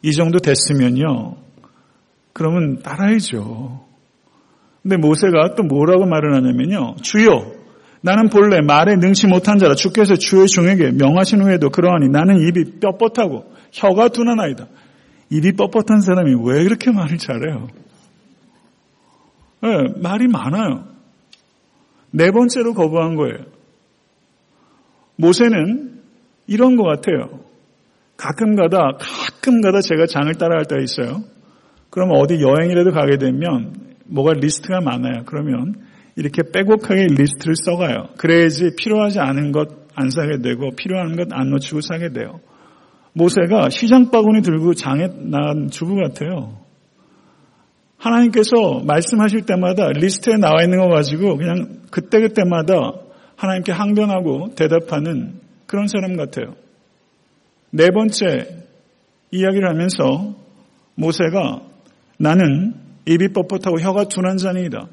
이 0.00 0.12
정도 0.12 0.38
됐으면요. 0.38 1.36
그러면 2.32 2.78
따라야죠. 2.78 3.85
근데 4.86 4.98
모세가 4.98 5.56
또 5.56 5.64
뭐라고 5.64 6.06
말을 6.06 6.32
하냐면요. 6.32 6.94
주여, 7.02 7.44
나는 8.02 8.28
본래 8.28 8.60
말에 8.60 8.94
능치 8.94 9.26
못한 9.26 9.58
자라 9.58 9.74
주께서 9.74 10.14
주의 10.14 10.46
종에게 10.46 10.92
명하신 10.92 11.42
후에도 11.42 11.70
그러하니 11.70 12.08
나는 12.08 12.36
입이 12.36 12.78
뻣뻣하고 12.78 13.46
혀가 13.72 14.10
둔한 14.10 14.38
아이다. 14.38 14.68
입이 15.30 15.54
뻣뻣한 15.54 16.02
사람이 16.02 16.36
왜 16.44 16.62
그렇게 16.62 16.92
말을 16.92 17.18
잘해요? 17.18 17.66
네, 19.62 19.68
말이 20.00 20.28
많아요. 20.28 20.84
네 22.12 22.30
번째로 22.30 22.72
거부한 22.72 23.16
거예요. 23.16 23.38
모세는 25.16 26.00
이런 26.46 26.76
것 26.76 26.84
같아요. 26.84 27.40
가끔 28.16 28.54
가다, 28.54 28.98
가끔 29.00 29.60
가다 29.62 29.80
제가 29.80 30.06
장을 30.06 30.32
따라갈 30.34 30.66
때가 30.66 30.80
있어요. 30.80 31.24
그러면 31.90 32.18
어디 32.18 32.40
여행이라도 32.40 32.92
가게 32.92 33.16
되면 33.18 33.85
뭐가 34.08 34.32
리스트가 34.34 34.80
많아요. 34.80 35.24
그러면 35.26 35.74
이렇게 36.16 36.42
빼곡하게 36.52 37.06
리스트를 37.10 37.54
써가요. 37.56 38.08
그래야지 38.16 38.76
필요하지 38.76 39.20
않은 39.20 39.52
것 39.52 39.86
안 39.96 40.10
사게 40.10 40.38
되고 40.42 40.70
필요한 40.76 41.16
것 41.16 41.32
안 41.32 41.50
놓치고 41.50 41.80
사게 41.80 42.12
돼요. 42.12 42.40
모세가 43.14 43.70
시장 43.70 44.10
바구니 44.10 44.42
들고 44.42 44.74
장에 44.74 45.08
나간 45.16 45.70
주부 45.70 45.96
같아요. 45.96 46.60
하나님께서 47.96 48.82
말씀하실 48.84 49.46
때마다 49.46 49.88
리스트에 49.88 50.36
나와 50.36 50.62
있는 50.62 50.78
거 50.78 50.88
가지고 50.88 51.38
그냥 51.38 51.80
그때그때마다 51.90 52.92
하나님께 53.36 53.72
항변하고 53.72 54.54
대답하는 54.54 55.40
그런 55.66 55.86
사람 55.86 56.16
같아요. 56.16 56.54
네 57.70 57.90
번째 57.90 58.64
이야기를 59.30 59.68
하면서 59.68 60.34
모세가 60.94 61.62
나는 62.18 62.74
입이 63.06 63.28
뻣뻣하고 63.28 63.80
혀가 63.80 64.08
둔한 64.08 64.36
자니이다. 64.36 64.88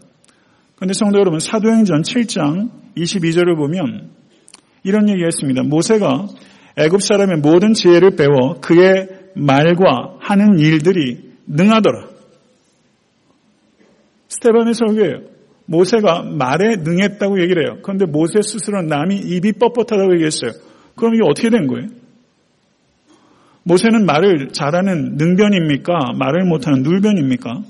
그런데 0.76 0.94
성도 0.94 1.20
여러분 1.20 1.40
사도행전 1.40 2.02
7장 2.02 2.70
22절을 2.96 3.56
보면 3.58 4.12
이런 4.84 5.10
얘기했습니다. 5.10 5.64
모세가 5.64 6.28
애굽 6.78 7.02
사람의 7.02 7.38
모든 7.38 7.74
지혜를 7.74 8.16
배워 8.16 8.60
그의 8.60 9.08
말과 9.36 10.16
하는 10.20 10.60
일들이 10.60 11.34
능하더라. 11.48 12.08
스테반의 14.28 14.74
설교예요. 14.74 15.34
모세가 15.66 16.24
말에 16.24 16.78
능했다고 16.78 17.42
얘기를 17.42 17.66
해요. 17.66 17.80
그런데 17.84 18.06
모세 18.06 18.42
스스로는 18.42 18.88
남이 18.88 19.16
입이 19.16 19.54
뻣뻣하다고 19.54 20.14
얘기했어요. 20.16 20.52
그럼 20.96 21.16
이게 21.16 21.24
어떻게 21.26 21.50
된 21.50 21.68
거예요? 21.68 21.88
모세는 23.64 24.06
말을 24.06 24.50
잘하는 24.52 25.16
능변입니까? 25.16 26.14
말을 26.18 26.46
못하는 26.46 26.84
눌변입니까? 26.84 27.64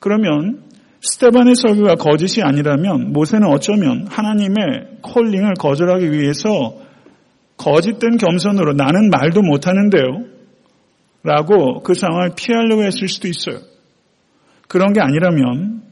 그러면 0.00 0.62
스테반의 1.02 1.54
설교가 1.54 1.94
거짓이 1.94 2.42
아니라면 2.42 3.12
모세는 3.12 3.46
어쩌면 3.48 4.06
하나님의 4.08 4.98
콜링을 5.02 5.54
거절하기 5.58 6.12
위해서 6.12 6.76
거짓된 7.56 8.16
겸손으로 8.18 8.72
나는 8.72 9.10
말도 9.10 9.42
못하는데요. 9.42 10.24
라고 11.22 11.82
그 11.82 11.94
상황을 11.94 12.30
피하려고 12.36 12.82
했을 12.82 13.08
수도 13.08 13.28
있어요. 13.28 13.58
그런 14.68 14.92
게 14.92 15.00
아니라면 15.00 15.82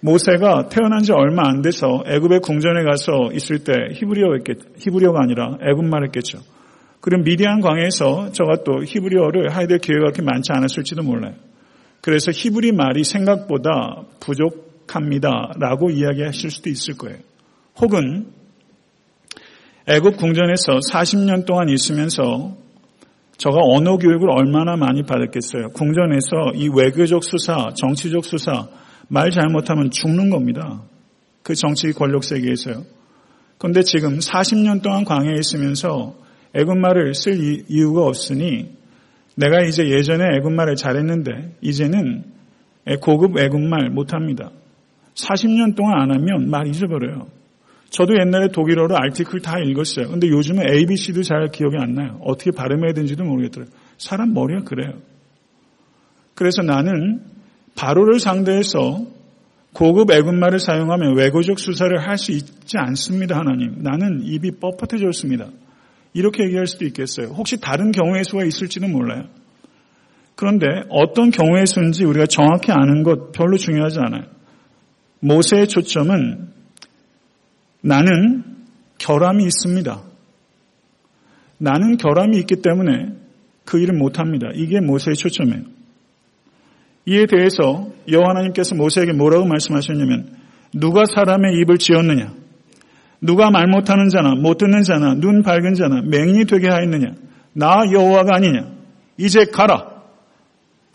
모세가 0.00 0.68
태어난 0.68 1.02
지 1.02 1.12
얼마 1.12 1.48
안 1.48 1.62
돼서 1.62 2.02
애굽의 2.06 2.40
궁전에 2.40 2.84
가서 2.84 3.32
있을 3.32 3.64
때 3.64 3.72
히브리어 3.94 4.34
했겠, 4.38 4.58
히브리어가 4.78 5.20
아니라 5.22 5.58
애굽말 5.62 6.04
했겠죠. 6.06 6.38
그럼 7.00 7.22
미디안 7.24 7.60
광에서 7.60 8.30
저가 8.32 8.62
또 8.64 8.82
히브리어를 8.84 9.50
하게 9.50 9.66
될 9.66 9.78
기회가 9.78 10.04
그렇게 10.06 10.22
많지 10.22 10.52
않았을지도 10.52 11.02
몰라요. 11.02 11.34
그래서 12.00 12.30
히브리 12.32 12.72
말이 12.72 13.04
생각보다 13.04 14.04
부족합니다 14.20 15.52
라고 15.58 15.90
이야기하실 15.90 16.50
수도 16.50 16.70
있을 16.70 16.96
거예요. 16.96 17.18
혹은 17.80 18.32
애굽 19.86 20.16
궁전에서 20.16 20.80
40년 20.92 21.46
동안 21.46 21.68
있으면서 21.68 22.56
저가 23.36 23.58
언어 23.62 23.96
교육을 23.96 24.30
얼마나 24.30 24.76
많이 24.76 25.02
받았겠어요. 25.02 25.70
궁전에서 25.70 26.52
이 26.54 26.68
외교적 26.68 27.24
수사, 27.24 27.70
정치적 27.74 28.24
수사 28.24 28.68
말 29.08 29.30
잘못하면 29.30 29.90
죽는 29.90 30.30
겁니다. 30.30 30.82
그 31.42 31.54
정치 31.54 31.90
권력 31.92 32.22
세계에서요. 32.22 32.84
그런데 33.58 33.82
지금 33.82 34.18
40년 34.18 34.82
동안 34.82 35.04
광해에 35.04 35.34
있으면서 35.38 36.14
애굽말을 36.54 37.14
쓸 37.14 37.64
이유가 37.68 38.02
없으니 38.02 38.70
내가 39.36 39.62
이제 39.62 39.88
예전에 39.88 40.36
애굽말을 40.38 40.76
잘했는데 40.76 41.56
이제는 41.60 42.24
고급 43.00 43.38
애굽말 43.38 43.90
못합니다. 43.90 44.50
40년 45.14 45.76
동안 45.76 46.00
안 46.00 46.10
하면 46.10 46.50
말 46.50 46.66
잊어버려요. 46.66 47.28
저도 47.90 48.14
옛날에 48.18 48.48
독일어로 48.48 48.96
알티클 48.96 49.40
다 49.40 49.58
읽었어요. 49.58 50.08
근데 50.08 50.28
요즘은 50.28 50.64
ABC도 50.70 51.22
잘 51.22 51.48
기억이 51.48 51.76
안 51.78 51.94
나요. 51.94 52.20
어떻게 52.22 52.50
발음해야 52.52 52.92
되는지도 52.92 53.24
모르겠더라고요. 53.24 53.74
사람 53.98 54.32
머리가 54.32 54.62
그래요. 54.64 54.92
그래서 56.34 56.62
나는 56.62 57.20
바로를 57.76 58.20
상대해서 58.20 59.04
고급 59.72 60.10
애국말을 60.10 60.58
사용하면 60.58 61.16
외고적 61.16 61.58
수사를 61.58 61.96
할 61.98 62.16
수 62.16 62.32
있지 62.32 62.76
않습니다, 62.76 63.36
하나님. 63.38 63.82
나는 63.82 64.22
입이 64.22 64.52
뻣뻣해졌습니다. 64.60 65.50
이렇게 66.12 66.44
얘기할 66.44 66.66
수도 66.66 66.84
있겠어요. 66.86 67.28
혹시 67.28 67.60
다른 67.60 67.92
경우의 67.92 68.24
수가 68.24 68.44
있을지도 68.44 68.88
몰라요. 68.88 69.28
그런데 70.34 70.66
어떤 70.88 71.30
경우의 71.30 71.66
수인지 71.66 72.04
우리가 72.04 72.26
정확히 72.26 72.72
아는 72.72 73.02
것 73.02 73.32
별로 73.32 73.56
중요하지 73.56 73.98
않아요. 74.00 74.24
모세의 75.20 75.68
초점은 75.68 76.48
나는 77.82 78.44
결함이 78.98 79.44
있습니다. 79.44 80.02
나는 81.58 81.96
결함이 81.98 82.38
있기 82.38 82.56
때문에 82.62 83.14
그 83.64 83.78
일을 83.78 83.96
못합니다. 83.96 84.48
이게 84.54 84.80
모세의 84.80 85.14
초점이에요. 85.14 85.64
이에 87.06 87.26
대해서 87.26 87.90
여호와 88.10 88.30
하나님께서 88.30 88.74
모세에게 88.74 89.12
뭐라고 89.12 89.46
말씀하셨냐면 89.46 90.36
누가 90.72 91.04
사람의 91.04 91.56
입을 91.60 91.78
지었느냐 91.78 92.39
누가 93.20 93.50
말 93.50 93.66
못하는 93.66 94.08
자나 94.08 94.34
못 94.34 94.58
듣는 94.58 94.82
자나 94.82 95.14
눈 95.14 95.42
밝은 95.42 95.74
자나 95.74 96.02
맹인이 96.02 96.46
되게 96.46 96.68
하였느냐? 96.68 97.14
나 97.52 97.82
여호와가 97.92 98.36
아니냐? 98.36 98.72
이제 99.18 99.44
가라. 99.52 100.02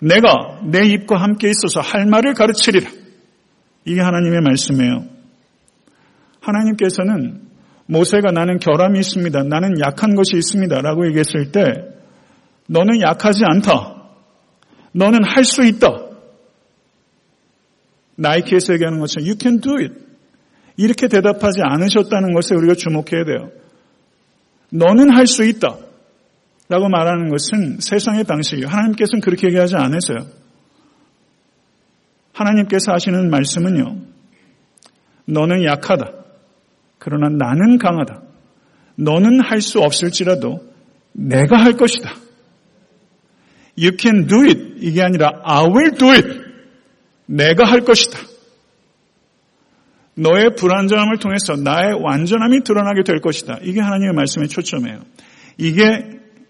내가 0.02 0.62
내 0.64 0.88
입과 0.88 1.22
함께 1.22 1.50
있어서 1.50 1.82
할 1.82 2.06
말을 2.06 2.34
가르치리라. 2.34 2.90
이게 3.86 4.02
하나님의 4.02 4.42
말씀이에요. 4.42 5.06
하나님께서는 6.42 7.42
모세가 7.88 8.32
나는 8.32 8.58
결함이 8.58 9.00
있습니다. 9.00 9.44
나는 9.44 9.80
약한 9.80 10.16
것이 10.16 10.36
있습니다. 10.36 10.82
라고 10.82 11.06
얘기했을 11.08 11.52
때 11.52 11.62
너는 12.68 13.02
약하지 13.02 13.44
않다. 13.46 13.96
너는 14.92 15.24
할 15.24 15.44
수 15.44 15.64
있다. 15.64 15.90
나이키에서 18.16 18.74
얘기하는 18.74 19.00
것처럼 19.00 19.28
you 19.28 19.36
can 19.40 19.60
do 19.60 19.74
it. 19.78 20.05
이렇게 20.78 21.08
대답하지 21.08 21.62
않으셨다는 21.64 22.34
것에 22.34 22.56
우리가 22.56 22.74
주목해야 22.76 23.24
돼요. 23.26 23.52
너는 24.70 25.10
할 25.16 25.28
수 25.28 25.44
있다. 25.44 25.78
라고 26.68 26.90
말하는 26.90 27.30
것은 27.30 27.80
세상의 27.80 28.24
방식이에요. 28.24 28.68
하나님께서는 28.68 29.22
그렇게 29.22 29.48
얘기하지 29.48 29.76
않으세요. 29.76 30.26
하나님께서 32.34 32.92
하시는 32.92 33.30
말씀은요. 33.30 33.98
너는 35.26 35.64
약하다. 35.64 36.12
그러나 36.98 37.30
나는 37.30 37.78
강하다. 37.78 38.22
너는 38.96 39.42
할 39.42 39.62
수 39.62 39.80
없을지라도 39.80 40.60
내가 41.14 41.58
할 41.64 41.74
것이다. 41.74 42.14
You 43.78 43.96
can 44.00 44.28
do 44.28 44.42
it. 44.44 44.76
이게 44.80 45.02
아니라 45.04 45.42
I 45.44 45.66
will 45.66 45.92
do 45.98 46.10
it. 46.10 46.28
내가 47.28 47.66
할 47.66 47.82
것이다. 47.82 48.20
너의 50.16 50.56
불완전함을 50.56 51.18
통해서 51.18 51.56
나의 51.56 51.94
완전함이 52.02 52.64
드러나게 52.64 53.04
될 53.04 53.20
것이다. 53.20 53.60
이게 53.62 53.82
하나님의 53.82 54.14
말씀의 54.14 54.48
초점이에요. 54.48 55.02
이게 55.58 55.84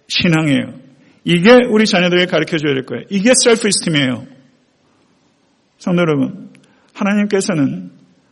신앙이에요. 0.08 0.86
이게 1.24 1.52
우리 1.70 1.86
자녀들에게 1.86 2.28
가르쳐 2.28 2.58
줘야 2.58 2.74
될 2.74 2.86
거예요. 2.86 3.06
이게 3.10 3.32
셀프 3.44 3.68
이스팀이에요. 3.68 4.28
성도 5.80 6.02
여러분, 6.02 6.52
하나님께서는 6.94 7.92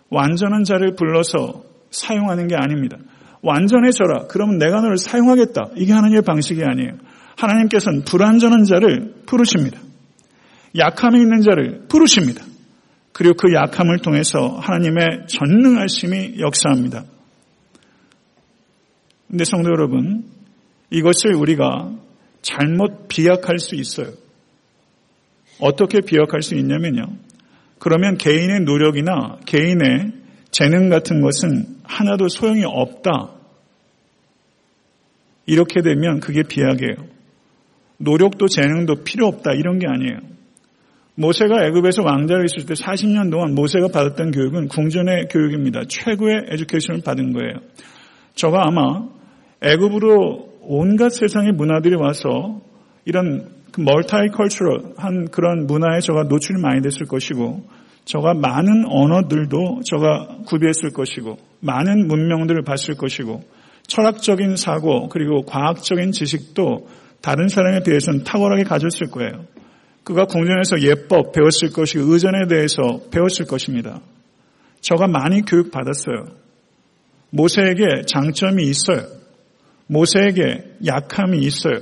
완전한 0.09 0.63
자를 0.63 0.95
불러서 0.95 1.63
사용하는 1.89 2.47
게 2.47 2.55
아닙니다. 2.55 2.97
완전해져라. 3.41 4.27
그러면 4.29 4.57
내가 4.57 4.81
너를 4.81 4.97
사용하겠다. 4.97 5.71
이게 5.75 5.91
하나님의 5.91 6.21
방식이 6.21 6.63
아니에요. 6.63 6.93
하나님께서는 7.35 8.03
불완전한 8.03 8.63
자를 8.63 9.15
부르십니다. 9.25 9.79
약함이 10.77 11.19
있는 11.19 11.41
자를 11.41 11.85
부르십니다. 11.89 12.43
그리고 13.13 13.35
그 13.35 13.53
약함을 13.53 13.99
통해서 13.99 14.39
하나님의 14.59 15.27
전능하심이 15.27 16.39
역사합니다. 16.39 17.05
근데 19.29 19.45
성도 19.45 19.69
여러분, 19.69 20.25
이것을 20.89 21.35
우리가 21.35 21.91
잘못 22.41 23.07
비약할 23.07 23.59
수 23.59 23.75
있어요. 23.75 24.13
어떻게 25.59 26.01
비약할 26.01 26.41
수 26.41 26.55
있냐면요. 26.55 27.03
그러면 27.79 28.17
개인의 28.17 28.61
노력이나 28.61 29.39
개인의 29.45 30.13
재능 30.51 30.89
같은 30.89 31.21
것은 31.21 31.77
하나도 31.83 32.27
소용이 32.27 32.63
없다. 32.65 33.31
이렇게 35.45 35.81
되면 35.81 36.19
그게 36.19 36.43
비약이에요. 36.43 37.07
노력도 37.97 38.47
재능도 38.47 39.03
필요 39.03 39.27
없다 39.27 39.53
이런 39.53 39.79
게 39.79 39.87
아니에요. 39.87 40.17
모세가 41.15 41.65
애굽에서 41.67 42.03
왕자로 42.03 42.43
있을 42.45 42.65
때 42.65 42.73
40년 42.73 43.29
동안 43.29 43.53
모세가 43.53 43.89
받았던 43.89 44.31
교육은 44.31 44.67
궁전의 44.67 45.27
교육입니다. 45.29 45.81
최고의 45.87 46.45
에듀케이션을 46.49 47.01
받은 47.05 47.33
거예요. 47.33 47.57
저가 48.35 48.63
아마 48.65 49.07
애굽으로 49.61 50.53
온갖 50.61 51.09
세상의 51.09 51.51
문화들이 51.53 51.95
와서 51.95 52.61
이런 53.05 53.47
멀타이컬처럴한 53.77 55.29
그런 55.31 55.67
문화에 55.67 55.99
저가 55.99 56.23
노출이 56.23 56.59
많이 56.61 56.81
됐을 56.81 57.05
것이고 57.05 57.63
저가 58.05 58.33
많은 58.33 58.85
언어들도 58.87 59.81
저가 59.85 60.39
구비했을 60.47 60.91
것이고 60.91 61.37
많은 61.61 62.07
문명들을 62.07 62.63
봤을 62.63 62.95
것이고 62.95 63.43
철학적인 63.87 64.55
사고 64.55 65.09
그리고 65.09 65.41
과학적인 65.43 66.11
지식도 66.11 66.87
다른 67.21 67.47
사람에 67.47 67.83
대해서는 67.83 68.23
탁월하게 68.23 68.63
가졌을 68.63 69.07
거예요. 69.11 69.45
그가 70.03 70.25
궁전에서 70.25 70.81
예법 70.81 71.31
배웠을 71.31 71.71
것이고 71.71 72.13
의전에 72.13 72.47
대해서 72.47 73.01
배웠을 73.09 73.45
것입니다. 73.45 74.01
저가 74.81 75.07
많이 75.07 75.41
교육받았어요. 75.41 76.25
모세에게 77.29 78.03
장점이 78.05 78.63
있어요. 78.63 79.07
모세에게 79.87 80.75
약함이 80.85 81.39
있어요. 81.39 81.79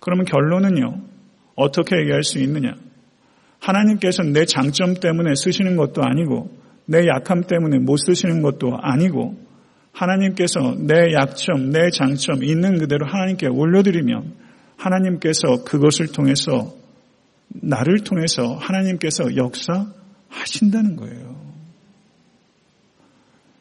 그러면 0.00 0.26
결론은요. 0.26 1.02
어떻게 1.56 1.96
얘기할 1.96 2.22
수 2.22 2.38
있느냐? 2.40 2.74
하나님께서는 3.58 4.32
내 4.32 4.44
장점 4.44 4.94
때문에 4.94 5.34
쓰시는 5.34 5.76
것도 5.76 6.02
아니고 6.02 6.50
내 6.86 7.06
약함 7.06 7.44
때문에 7.44 7.78
못 7.78 7.96
쓰시는 7.96 8.42
것도 8.42 8.76
아니고 8.80 9.36
하나님께서 9.92 10.74
내 10.78 11.14
약점, 11.14 11.70
내 11.70 11.90
장점 11.90 12.44
있는 12.44 12.78
그대로 12.78 13.06
하나님께 13.06 13.46
올려드리면 13.46 14.34
하나님께서 14.76 15.64
그것을 15.64 16.08
통해서 16.08 16.74
나를 17.48 18.00
통해서 18.00 18.56
하나님께서 18.56 19.36
역사하신다는 19.36 20.96
거예요. 20.96 21.34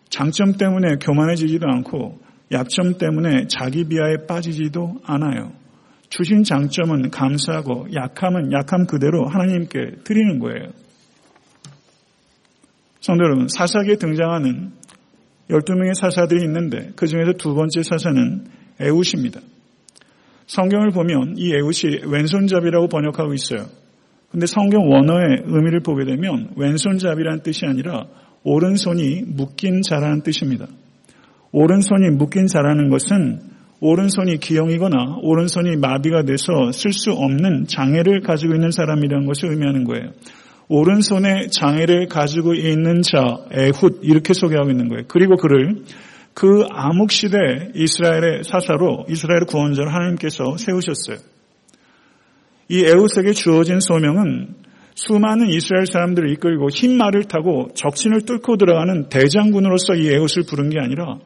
장점 0.09 0.53
때문에 0.53 0.97
교만해지지도 0.97 1.65
않고 1.67 2.19
약점 2.51 2.97
때문에 2.97 3.47
자기 3.47 3.83
비하에 3.87 4.27
빠지지도 4.27 5.01
않아요. 5.03 5.53
주신 6.09 6.43
장점은 6.43 7.09
감사하고 7.09 7.87
약함은 7.93 8.51
약함 8.51 8.85
그대로 8.85 9.27
하나님께 9.27 10.03
드리는 10.03 10.37
거예요. 10.37 10.69
성도 13.01 13.23
여러분, 13.23 13.47
사사기에 13.47 13.95
등장하는 13.95 14.71
12명의 15.49 15.95
사사들이 15.95 16.43
있는데 16.45 16.91
그 16.95 17.07
중에서 17.07 17.33
두 17.33 17.55
번째 17.55 17.81
사사는 17.81 18.45
에웃입니다. 18.79 19.41
성경을 20.47 20.91
보면 20.91 21.35
이 21.37 21.53
에웃이 21.53 22.01
왼손잡이라고 22.05 22.87
번역하고 22.87 23.33
있어요. 23.33 23.65
근데 24.29 24.45
성경 24.45 24.89
원어의 24.89 25.43
의미를 25.45 25.81
보게 25.81 26.05
되면 26.05 26.49
왼손잡이라는 26.55 27.43
뜻이 27.43 27.65
아니라 27.65 28.05
오른손이 28.43 29.23
묶인 29.27 29.81
자라는 29.81 30.23
뜻입니다. 30.23 30.67
오른손이 31.51 32.09
묶인 32.17 32.47
자라는 32.47 32.89
것은 32.89 33.39
오른손이 33.79 34.37
기형이거나 34.37 35.17
오른손이 35.21 35.75
마비가 35.75 36.23
돼서 36.23 36.71
쓸 36.71 36.93
수 36.93 37.11
없는 37.11 37.67
장애를 37.67 38.21
가지고 38.21 38.55
있는 38.55 38.71
사람이라는 38.71 39.27
것을 39.27 39.51
의미하는 39.51 39.83
거예요. 39.83 40.11
오른손에 40.69 41.47
장애를 41.51 42.07
가지고 42.07 42.53
있는 42.53 43.01
자, 43.01 43.19
에훗, 43.51 43.99
이렇게 44.01 44.33
소개하고 44.33 44.71
있는 44.71 44.87
거예요. 44.87 45.03
그리고 45.07 45.35
그를 45.35 45.83
그 46.33 46.65
암흑 46.71 47.11
시대 47.11 47.37
이스라엘의 47.75 48.43
사사로 48.43 49.05
이스라엘 49.09 49.45
구원자로 49.45 49.89
하나님께서 49.89 50.57
세우셨어요. 50.57 51.17
이 52.69 52.79
에훗에게 52.85 53.33
주어진 53.33 53.79
소명은 53.79 54.55
수많은 54.95 55.49
이스라엘 55.49 55.85
사람들을 55.85 56.31
이끌고 56.31 56.69
흰 56.69 56.97
말을 56.97 57.25
타고 57.25 57.69
적신을 57.73 58.21
뚫고 58.21 58.57
들어가는 58.57 59.09
대장군으로서 59.09 59.95
이 59.95 60.07
에훗을 60.09 60.45
부른 60.47 60.69
게 60.69 60.79
아니라 60.79 61.17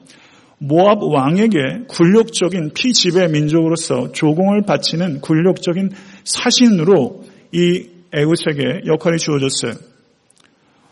모압 0.59 1.03
왕에게 1.03 1.85
굴욕적인 1.87 2.71
피지배 2.73 3.27
민족으로서 3.27 4.11
조공을 4.11 4.63
바치는 4.65 5.21
굴욕적인 5.21 5.91
사신으로 6.23 7.23
이 7.51 7.87
에웃에게 8.13 8.87
역할이 8.87 9.17
주어졌어요. 9.17 9.73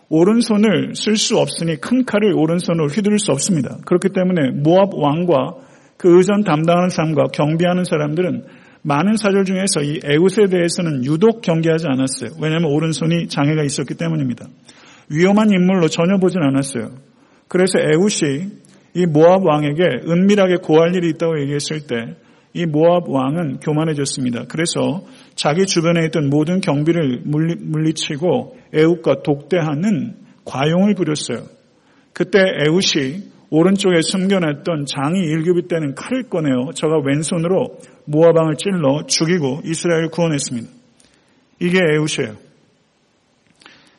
오른손을 0.10 0.94
쓸 0.96 1.16
수 1.16 1.38
없으니 1.38 1.78
큰 1.78 2.06
칼을 2.06 2.34
오른손으로 2.36 2.88
휘두를 2.88 3.20
수 3.20 3.32
없습니다. 3.32 3.78
그렇기 3.86 4.10
때문에 4.10 4.52
모압 4.52 4.94
왕과 4.94 5.56
그 5.98 6.18
의전 6.18 6.44
담당하는 6.44 6.90
사람과 6.90 7.26
경비하는 7.34 7.84
사람들은 7.86 8.46
많은 8.84 9.18
사절 9.18 9.46
중에서 9.46 9.82
이 9.82 10.00
에웃에 10.04 10.48
대해서는 10.50 11.06
유독 11.06 11.42
경계하지 11.42 11.88
않았어요. 11.88 12.40
왜냐하면 12.42 12.72
오른손이 12.72 13.28
장애가 13.28 13.64
있었기 13.64 13.96
때문입니다. 13.96 14.46
위험한 15.10 15.50
인물로 15.52 15.88
전혀 15.88 16.18
보진 16.20 16.42
않았어요. 16.42 16.92
그래서 17.48 17.80
에웃이 17.80 18.50
이 18.94 19.06
모압 19.08 19.44
왕에게 19.44 20.08
은밀하게 20.08 20.58
고할 20.62 20.96
일이 20.96 21.10
있다고 21.10 21.40
얘기했을 21.42 21.88
때 21.88 22.26
이 22.56 22.66
모압 22.66 23.10
왕은 23.10 23.60
교만해졌습니다. 23.60 24.46
그래서 24.48 25.04
자기 25.36 25.66
주변에 25.66 26.06
있던 26.08 26.30
모든 26.30 26.62
경비를 26.62 27.22
물리, 27.26 27.94
치고 27.94 28.58
에웃과 28.74 29.22
독대하는 29.24 30.16
과용을 30.46 30.96
부렸어요. 30.96 31.44
그때 32.14 32.40
에웃이 32.40 33.32
오른쪽에 33.50 34.02
숨겨놨던 34.02 34.86
장이 34.86 35.20
일급이 35.20 35.68
때는 35.68 35.96
칼을 35.96 36.30
꺼내어 36.30 36.72
저가 36.74 37.00
왼손으로 37.06 37.80
모아방을 38.06 38.56
찔러 38.56 39.06
죽이고 39.06 39.62
이스라엘을 39.66 40.10
구원했습니다. 40.10 40.68
이게 41.60 41.80
에웃이에요. 41.80 42.38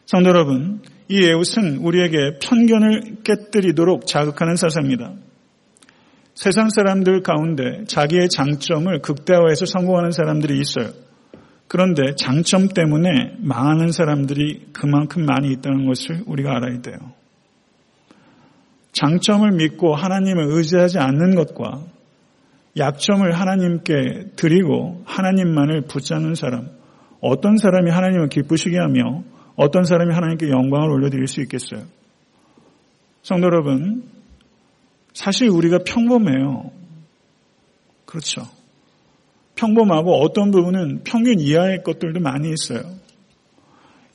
성도 0.07 0.31
여러분, 0.31 0.81
이 1.09 1.25
에웃은 1.25 1.79
우리에게 1.79 2.39
편견을 2.41 3.19
깨뜨리도록 3.25 4.07
자극하는 4.07 4.57
사사입니다. 4.57 5.15
세상 6.35 6.69
사람들 6.69 7.23
가운데 7.23 7.85
자기의 7.87 8.29
장점을 8.29 9.01
극대화해서 9.01 9.67
성공하는 9.67 10.11
사람들이 10.11 10.59
있어요. 10.61 11.06
그런데 11.69 12.15
장점 12.15 12.69
때문에 12.69 13.37
망하는 13.39 13.91
사람들이 13.91 14.69
그만큼 14.73 15.25
많이 15.27 15.51
있다는 15.53 15.87
것을 15.87 16.23
우리가 16.27 16.57
알아야 16.57 16.81
돼요. 16.81 16.97
장점을 18.93 19.51
믿고 19.53 19.95
하나님을 19.95 20.45
의지하지 20.49 20.99
않는 20.99 21.35
것과 21.35 21.83
약점을 22.79 23.31
하나님께 23.33 24.33
드리고 24.37 25.03
하나님만을 25.07 25.83
붙잡는 25.83 26.35
사람, 26.35 26.69
어떤 27.21 27.57
사람이 27.57 27.91
하나님을 27.91 28.29
기쁘시게 28.29 28.79
하며 28.79 29.23
어떤 29.57 29.85
사람이 29.85 30.15
하나님께 30.15 30.49
영광을 30.51 30.91
올려드릴 30.91 31.27
수 31.27 31.41
있겠어요? 31.43 31.83
성도 33.23 33.47
여러분, 33.47 34.05
사실 35.13 35.49
우리가 35.49 35.79
평범해요. 35.85 36.71
그렇죠. 38.05 38.43
평범하고 39.57 40.15
어떤 40.23 40.51
부분은 40.51 41.03
평균 41.05 41.41
이하의 41.41 41.83
것들도 41.83 42.21
많이 42.21 42.51
있어요. 42.51 42.83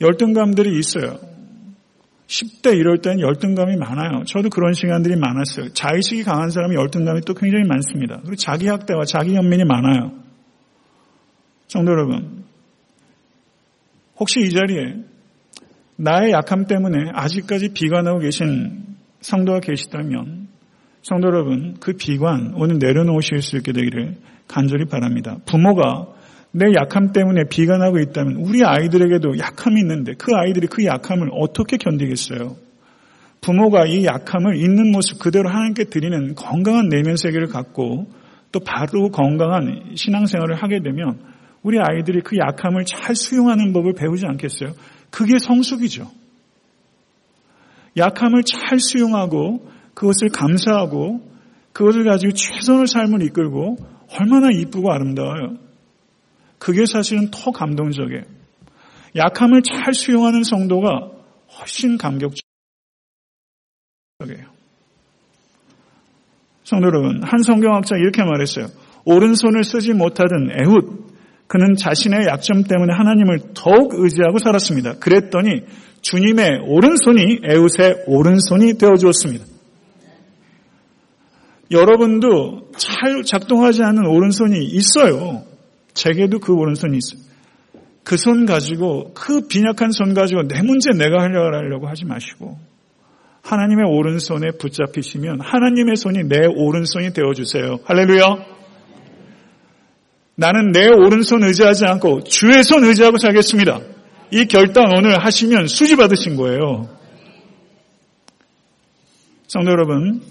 열등감들이 0.00 0.78
있어요. 0.78 1.18
10대 2.26 2.78
이럴 2.78 2.98
때는 2.98 3.20
열등감이 3.20 3.76
많아요. 3.76 4.24
저도 4.24 4.48
그런 4.48 4.72
시간들이 4.72 5.16
많았어요. 5.16 5.74
자의식이 5.74 6.24
강한 6.24 6.50
사람이 6.50 6.74
열등감이 6.74 7.20
또 7.22 7.34
굉장히 7.34 7.64
많습니다. 7.64 8.18
그리고 8.22 8.36
자기 8.36 8.68
학대와 8.68 9.04
자기 9.04 9.34
연민이 9.34 9.64
많아요. 9.64 10.12
성도 11.68 11.92
여러분, 11.92 12.44
혹시 14.18 14.40
이 14.40 14.50
자리에 14.50 14.96
나의 15.96 16.32
약함 16.32 16.66
때문에 16.66 17.10
아직까지 17.12 17.72
비관하고 17.74 18.20
계신 18.20 18.84
성도가 19.20 19.60
계시다면 19.60 20.48
성도 21.02 21.28
여러분 21.28 21.74
그 21.80 21.94
비관 21.94 22.54
오늘 22.56 22.78
내려놓으실 22.78 23.42
수 23.42 23.56
있게 23.56 23.72
되기를 23.72 24.16
간절히 24.52 24.84
바랍니다. 24.84 25.38
부모가 25.46 26.08
내 26.52 26.66
약함 26.74 27.12
때문에 27.12 27.44
비관하고 27.48 27.98
있다면 27.98 28.36
우리 28.36 28.62
아이들에게도 28.62 29.38
약함이 29.38 29.80
있는데 29.80 30.12
그 30.18 30.32
아이들이 30.34 30.66
그 30.66 30.84
약함을 30.84 31.30
어떻게 31.32 31.78
견디겠어요? 31.78 32.54
부모가 33.40 33.86
이 33.86 34.04
약함을 34.04 34.56
있는 34.56 34.92
모습 34.92 35.18
그대로 35.18 35.48
하나님께 35.48 35.84
드리는 35.84 36.34
건강한 36.34 36.88
내면 36.88 37.16
세계를 37.16 37.48
갖고 37.48 38.06
또 38.52 38.60
바로 38.60 39.08
건강한 39.08 39.94
신앙생활을 39.94 40.62
하게 40.62 40.80
되면 40.80 41.18
우리 41.62 41.78
아이들이 41.80 42.20
그 42.20 42.36
약함을 42.36 42.84
잘 42.84 43.16
수용하는 43.16 43.72
법을 43.72 43.94
배우지 43.94 44.26
않겠어요? 44.26 44.72
그게 45.10 45.38
성숙이죠. 45.38 46.10
약함을 47.96 48.42
잘 48.44 48.78
수용하고 48.78 49.66
그것을 49.94 50.28
감사하고 50.28 51.32
그것을 51.72 52.04
가지고 52.04 52.32
최선을 52.32 52.86
삶을 52.86 53.22
이끌고 53.22 53.76
얼마나 54.18 54.50
이쁘고 54.50 54.92
아름다워요. 54.92 55.56
그게 56.58 56.86
사실은 56.86 57.30
더 57.30 57.50
감동적이에요. 57.50 58.22
약함을 59.16 59.62
잘 59.62 59.94
수용하는 59.94 60.42
성도가 60.42 61.10
훨씬 61.58 61.98
감격적이에요. 61.98 62.42
성도 66.64 66.86
여러분, 66.86 67.22
한 67.22 67.42
성경학자 67.42 67.96
이렇게 67.96 68.22
말했어요. 68.22 68.68
오른손을 69.04 69.64
쓰지 69.64 69.92
못하던 69.92 70.50
에훗, 70.52 71.12
그는 71.48 71.74
자신의 71.76 72.26
약점 72.28 72.62
때문에 72.62 72.94
하나님을 72.94 73.52
더욱 73.54 73.92
의지하고 73.94 74.38
살았습니다. 74.38 74.94
그랬더니 75.00 75.66
주님의 76.00 76.60
오른손이 76.66 77.40
에웃의 77.44 78.04
오른손이 78.06 78.78
되어 78.78 78.94
주었습니다. 78.96 79.51
여러분도 81.72 82.70
잘 82.76 83.22
작동하지 83.24 83.82
않는 83.82 84.06
오른손이 84.06 84.64
있어요. 84.64 85.42
제게도 85.94 86.38
그 86.40 86.52
오른손이 86.52 86.96
있어요. 86.98 87.32
그 88.04 88.16
손 88.16 88.46
가지고 88.46 89.12
그 89.14 89.46
빈약한 89.46 89.90
손 89.92 90.14
가지고 90.14 90.46
내 90.48 90.62
문제 90.62 90.90
내가 90.90 91.22
하려고 91.22 91.88
하지 91.88 92.04
마시고 92.04 92.58
하나님의 93.42 93.86
오른손에 93.88 94.52
붙잡히시면 94.58 95.40
하나님의 95.40 95.96
손이 95.96 96.24
내 96.28 96.46
오른손이 96.46 97.12
되어 97.12 97.32
주세요. 97.34 97.78
할렐루야. 97.84 98.22
나는 100.34 100.72
내 100.72 100.88
오른손 100.88 101.42
의지하지 101.42 101.84
않고 101.86 102.24
주의 102.24 102.62
손 102.62 102.84
의지하고 102.84 103.18
살겠습니다. 103.18 103.80
이 104.32 104.46
결단 104.46 104.96
오늘 104.96 105.22
하시면 105.24 105.66
수지 105.66 105.96
받으신 105.96 106.36
거예요. 106.36 106.88
성도 109.46 109.70
여러분, 109.70 110.22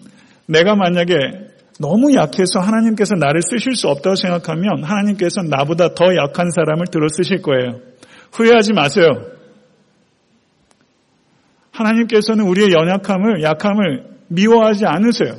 내가 0.51 0.75
만약에 0.75 1.15
너무 1.79 2.13
약해서 2.13 2.59
하나님께서 2.59 3.15
나를 3.15 3.41
쓰실 3.41 3.73
수 3.75 3.87
없다고 3.87 4.15
생각하면 4.15 4.83
하나님께서 4.83 5.41
나보다 5.49 5.93
더 5.93 6.15
약한 6.15 6.51
사람을 6.51 6.87
들어 6.91 7.07
쓰실 7.07 7.41
거예요. 7.41 7.79
후회하지 8.33 8.73
마세요. 8.73 9.07
하나님께서는 11.71 12.45
우리의 12.45 12.71
연약함을, 12.71 13.41
약함을 13.41 14.03
미워하지 14.27 14.85
않으세요. 14.85 15.35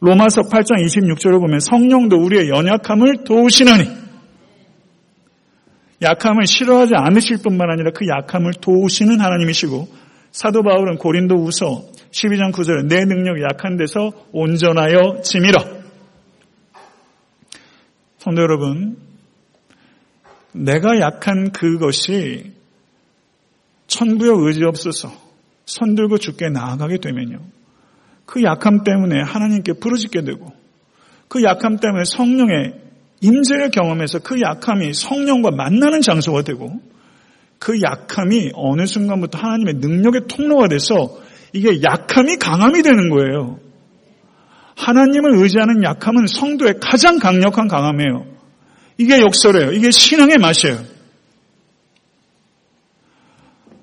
로마서 0.00 0.42
8장 0.42 0.84
26절을 0.84 1.40
보면 1.40 1.60
성령도 1.60 2.16
우리의 2.16 2.48
연약함을 2.48 3.24
도우시느니 3.24 4.04
약함을 6.02 6.46
싫어하지 6.46 6.94
않으실 6.96 7.38
뿐만 7.42 7.70
아니라 7.70 7.90
그 7.94 8.06
약함을 8.06 8.52
도우시는 8.60 9.20
하나님이시고 9.20 9.88
사도 10.34 10.64
바울은 10.64 10.98
고린도 10.98 11.36
우서 11.36 11.84
12장 12.10 12.52
9절에 12.52 12.88
내 12.88 13.04
능력이 13.04 13.40
약한 13.42 13.76
데서 13.76 14.10
온전하여 14.32 15.20
짐이라. 15.22 15.64
성도 18.18 18.42
여러분, 18.42 18.96
내가 20.50 20.98
약한 20.98 21.52
그것이 21.52 22.52
천부여 23.86 24.34
의지 24.40 24.64
없어서 24.64 25.12
손 25.66 25.94
들고 25.94 26.18
죽게 26.18 26.48
나아가게 26.48 26.98
되면요. 26.98 27.38
그 28.26 28.42
약함 28.42 28.82
때문에 28.82 29.22
하나님께 29.22 29.74
부르짖게 29.74 30.22
되고 30.22 30.52
그 31.28 31.44
약함 31.44 31.76
때문에 31.76 32.02
성령의 32.06 32.74
임재를 33.20 33.70
경험해서 33.70 34.18
그 34.18 34.40
약함이 34.40 34.94
성령과 34.94 35.52
만나는 35.52 36.00
장소가 36.00 36.42
되고 36.42 36.80
그 37.64 37.80
약함이 37.80 38.50
어느 38.52 38.84
순간부터 38.84 39.38
하나님의 39.38 39.76
능력의 39.76 40.26
통로가 40.28 40.68
돼서 40.68 41.18
이게 41.54 41.80
약함이 41.82 42.36
강함이 42.36 42.82
되는 42.82 43.08
거예요. 43.08 43.58
하나님을 44.76 45.38
의지하는 45.38 45.82
약함은 45.82 46.26
성도의 46.26 46.74
가장 46.82 47.18
강력한 47.18 47.66
강함이에요. 47.66 48.26
이게 48.98 49.18
역설이에요. 49.22 49.72
이게 49.72 49.90
신앙의 49.90 50.36
맛이에요. 50.36 50.78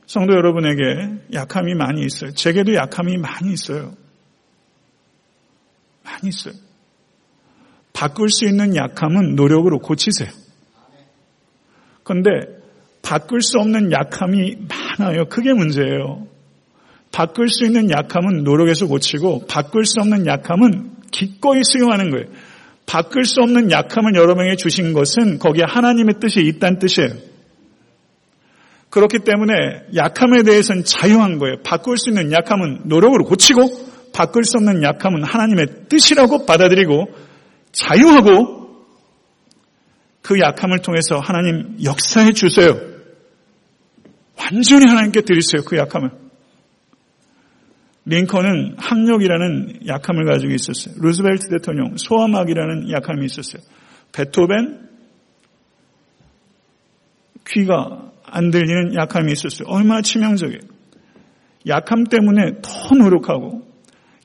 성도 0.06 0.34
여러분에게 0.34 1.34
약함이 1.34 1.74
많이 1.74 2.06
있어요. 2.06 2.34
제게도 2.36 2.76
약함이 2.76 3.18
많이 3.18 3.52
있어요. 3.52 3.96
많이 6.04 6.30
있어요. 6.30 6.54
바꿀 7.94 8.30
수 8.30 8.46
있는 8.46 8.76
약함은 8.76 9.34
노력으로 9.34 9.80
고치세요. 9.80 10.30
그런데 12.04 12.61
바꿀 13.12 13.42
수 13.42 13.60
없는 13.60 13.92
약함이 13.92 14.56
많아요. 14.98 15.26
그게 15.26 15.52
문제예요. 15.52 16.28
바꿀 17.12 17.50
수 17.50 17.66
있는 17.66 17.90
약함은 17.90 18.46
노력해서 18.46 18.88
고치고 18.88 19.48
바꿀 19.48 19.84
수 19.84 20.00
없는 20.00 20.28
약함은 20.28 20.92
기꺼이 21.12 21.60
수용하는 21.62 22.10
거예요. 22.10 22.28
바꿀 22.86 23.26
수 23.26 23.42
없는 23.42 23.70
약함을 23.70 24.16
여러분에게 24.16 24.56
주신 24.56 24.94
것은 24.94 25.40
거기에 25.40 25.66
하나님의 25.68 26.22
뜻이 26.22 26.40
있다는 26.40 26.80
뜻이에요. 26.80 27.10
그렇기 28.90 29.20
때문에 29.26 29.54
약함에 29.94 30.44
대해서는 30.44 30.86
자유한 30.86 31.38
거예요. 31.38 31.58
바꿀 31.66 31.98
수 31.98 32.12
있는 32.12 32.32
약함은 32.32 32.84
노력으로 32.86 33.26
고치고 33.26 34.14
바꿀 34.14 34.46
수 34.46 34.54
없는 34.56 34.84
약함은 34.84 35.26
하나님의 35.26 35.66
뜻이라고 35.90 36.46
받아들이고 36.46 37.08
자유하고 37.74 38.62
그 40.22 40.40
약함을 40.40 40.80
통해서 40.80 41.20
하나님 41.20 41.76
역사해 41.84 42.32
주세요. 42.32 42.91
완전히 44.42 44.86
하나님께 44.88 45.22
드리세요. 45.22 45.62
그 45.64 45.78
약함을. 45.78 46.10
링컨은 48.06 48.76
학력이라는 48.78 49.88
약함을 49.88 50.26
가지고 50.26 50.54
있었어요. 50.54 50.96
루스벨트 51.00 51.50
대통령 51.50 51.96
소아막이라는 51.98 52.92
약함이 52.92 53.26
있었어요. 53.26 53.62
베토벤 54.12 54.90
귀가 57.48 58.12
안 58.26 58.50
들리는 58.50 58.96
약함이 58.96 59.32
있었어요. 59.32 59.68
얼마나 59.68 60.02
치명적이에요. 60.02 60.62
약함 61.68 62.06
때문에 62.06 62.62
더 62.62 62.96
노력하고 62.96 63.68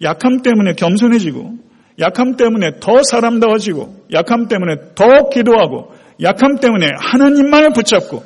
약함 0.02 0.42
때문에 0.42 0.72
겸손해지고 0.74 1.58
약함 1.98 2.36
때문에 2.36 2.78
더 2.80 3.02
사람다워지고 3.02 4.06
약함 4.12 4.48
때문에 4.48 4.94
더 4.94 5.28
기도하고 5.30 5.92
약함 6.22 6.56
때문에 6.56 6.88
하나님만을 6.98 7.70
붙잡고 7.74 8.24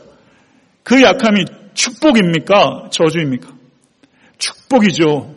그 0.82 1.02
약함이 1.02 1.44
축복입니까? 1.80 2.90
저주입니까? 2.90 3.54
축복이죠. 4.36 5.34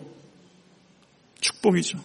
축복이죠. 1.39 1.99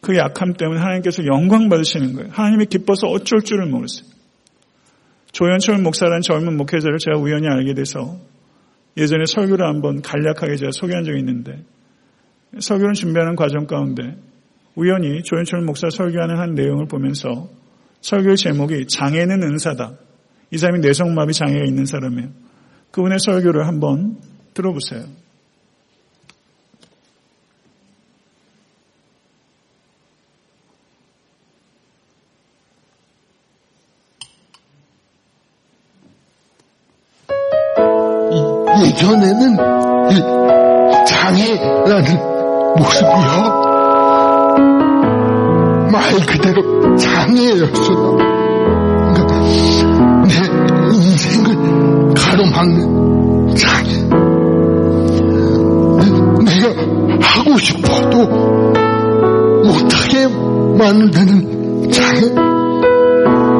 그 0.00 0.16
약함 0.16 0.54
때문에 0.54 0.80
하나님께서 0.80 1.26
영광 1.26 1.68
받으시는 1.68 2.14
거예요. 2.14 2.30
하나님이 2.32 2.66
기뻐서 2.66 3.08
어쩔 3.08 3.42
줄을 3.42 3.66
모르세요. 3.66 4.08
조현철 5.32 5.78
목사라는 5.82 6.22
젊은 6.22 6.56
목회자를 6.56 6.96
제가 6.98 7.18
우연히 7.18 7.46
알게 7.46 7.74
돼서 7.74 8.16
예전에 8.96 9.24
설교를 9.26 9.66
한번 9.66 10.00
간략하게 10.00 10.56
제가 10.56 10.70
소개한 10.72 11.04
적이 11.04 11.18
있는데 11.18 11.62
설교를 12.58 12.94
준비하는 12.94 13.36
과정 13.36 13.66
가운데 13.66 14.16
우연히 14.74 15.22
조현철 15.22 15.60
목사 15.60 15.90
설교하는 15.90 16.38
한 16.38 16.54
내용을 16.54 16.86
보면서 16.86 17.50
설교의 18.00 18.38
제목이 18.38 18.86
장애는 18.86 19.42
은사다. 19.42 20.07
이 20.50 20.58
사람이 20.58 20.80
뇌성마비 20.80 21.32
장애가 21.34 21.64
있는 21.64 21.84
사람이에요. 21.84 22.28
그분의 22.90 23.18
설교를 23.20 23.66
한번 23.66 24.16
들어보세요. 24.54 25.04
예전에는 38.84 39.56
장애라는 41.06 42.16
모습이요. 42.76 43.58
말 45.92 46.26
그대로 46.26 46.96
장애였어요. 46.96 48.27
인생을 51.02 52.14
가로막는 52.14 53.56
장애. 53.56 53.90
내가 56.44 56.68
하고 57.20 57.58
싶어도 57.58 58.28
못하게 59.64 60.28
만드는 60.78 61.90
장애. 61.90 62.20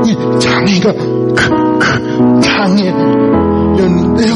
이 0.05 0.17
장애가 0.41 0.93
그, 0.93 1.35
그 1.79 2.41
장애였는데요. 2.41 4.33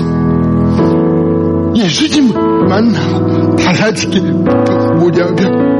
예수님을 1.74 2.34
만나고 2.68 3.56
달라지게 3.56 4.20
뭐냐면 4.20 5.72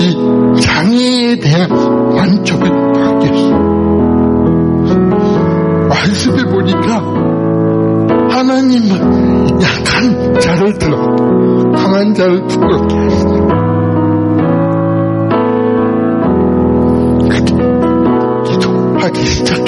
이 0.00 0.16
장애에 0.60 1.38
대한 1.38 1.68
만족을 2.14 2.70
받겠어. 2.92 3.73
말씀해 5.94 6.44
보니까 6.44 6.98
하나님은 8.30 9.60
약한 9.62 10.34
자를 10.40 10.78
들어 10.78 10.96
강한 11.72 12.12
자를 12.14 12.46
부끄럽게. 12.48 12.94
그렇게 17.28 17.54
기도하기 18.50 19.24
시작 19.24 19.63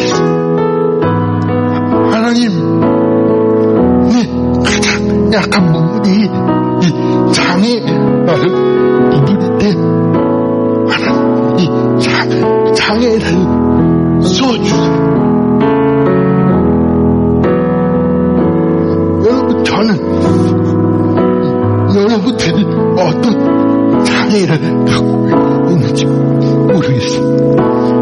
여러분들이 22.27 22.65
어떤 22.99 24.05
장애를 24.05 24.59
갖고 24.85 25.71
있는지 25.71 26.05
모르겠어요. 26.05 27.57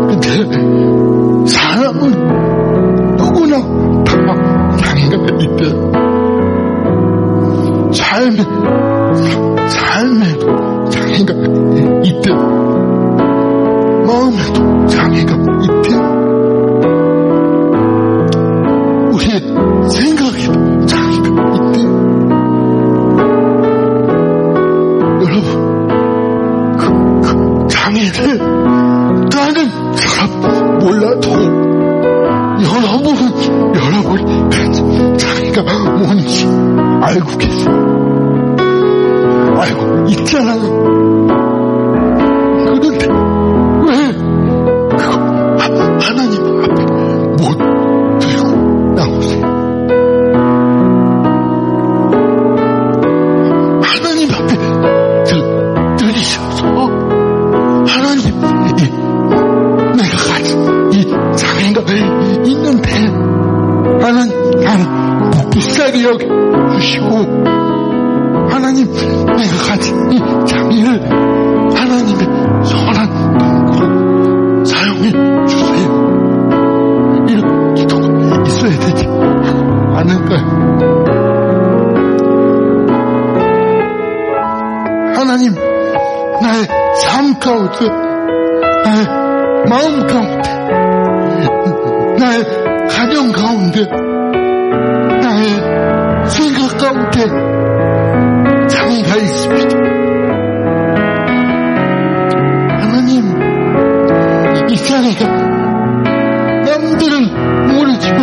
근데 0.08 1.46
사람은 1.46 3.16
누구나 3.16 3.58
다 4.04 4.76
장애가 4.78 5.16
있대요. 5.40 5.92
삶에, 7.92 8.38
삶에도 9.68 10.88
장애가 10.88 11.34
있대. 12.04 12.30
마음에도 14.06 14.86
장애가 14.86 15.36
있대. 15.64 15.94
우리의 19.12 19.34
생각 19.90 20.23
그 27.94 28.00
장애를 28.02 28.38
다른 29.30 29.70
사람 29.94 30.78
몰라도 30.80 31.30
여러분은 32.60 33.74
여러분이 33.74 34.50
가진 34.50 35.16
장애가 35.16 35.62
뭔지 35.62 36.44
알고 37.02 37.38
계세요. 37.38 37.94
알고 39.56 40.08
있 40.08 40.23
마음 89.68 90.06
가운데, 90.06 90.50
나의 92.18 92.44
가정 92.88 93.32
가운데, 93.32 93.86
나의 95.22 96.28
생각 96.28 96.76
가운데 96.78 97.26
장애가 98.68 99.16
있습니다. 99.16 99.78
하나님, 102.80 103.24
이 104.68 104.76
장애가 104.76 105.26
남들은 106.64 107.12
모르지만 107.74 108.20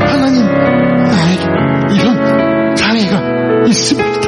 하나님 0.00 0.46
나에게 0.46 1.44
이런 1.94 2.74
장애가 2.74 3.12
있습니다. 3.66 4.20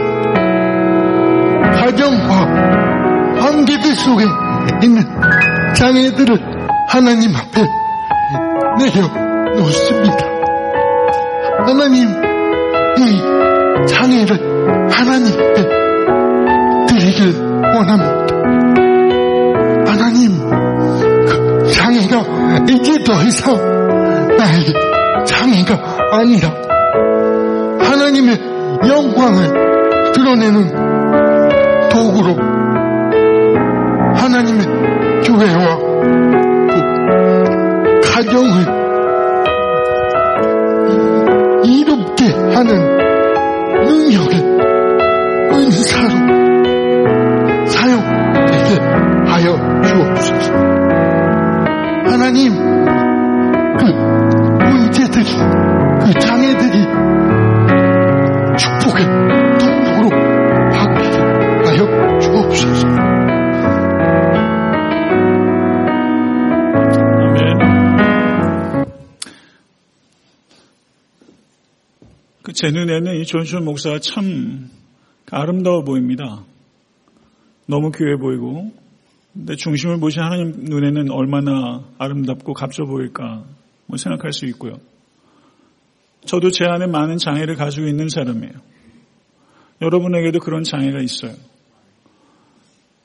가정과 1.72 2.32
관계들 3.40 3.94
속에 3.94 4.24
있는 4.82 5.04
장애들을 5.80 6.38
하나님 6.88 7.34
앞에 7.34 7.66
내려놓습니다. 8.78 10.26
하나님, 11.66 12.06
이 12.98 13.86
장애를 13.86 14.90
하나님께 14.90 15.54
드리길 16.86 17.34
원합니다. 17.62 18.36
하나님, 19.90 20.36
그 21.26 21.66
장애가 21.72 22.24
이제 22.68 23.02
더 23.02 23.22
이상 23.22 23.56
나에게 24.36 24.74
장애가 25.24 25.96
아니라 26.12 26.50
하나님의 27.80 28.38
영광을 28.86 30.12
드러내는 30.12 31.88
도구로 31.88 32.36
하나님의 34.16 34.89
교회와 35.30 35.89
그 72.50 72.52
제 72.52 72.72
눈에는 72.72 73.20
이 73.20 73.24
존슨 73.26 73.64
목사가 73.64 74.00
참 74.00 74.70
아름다워 75.30 75.84
보입니다. 75.84 76.42
너무 77.66 77.92
귀해 77.92 78.16
보이고, 78.16 78.72
근데 79.32 79.54
중심을 79.54 80.00
보신 80.00 80.20
하나님 80.20 80.64
눈에는 80.64 81.12
얼마나 81.12 81.84
아름답고 81.98 82.54
값져 82.54 82.86
보일까 82.86 83.44
뭐 83.86 83.96
생각할 83.96 84.32
수 84.32 84.46
있고요. 84.46 84.72
저도 86.24 86.50
제 86.50 86.64
안에 86.64 86.88
많은 86.88 87.18
장애를 87.18 87.54
가지고 87.54 87.86
있는 87.86 88.08
사람이에요. 88.08 88.54
여러분에게도 89.80 90.40
그런 90.40 90.64
장애가 90.64 91.00
있어요. 91.02 91.34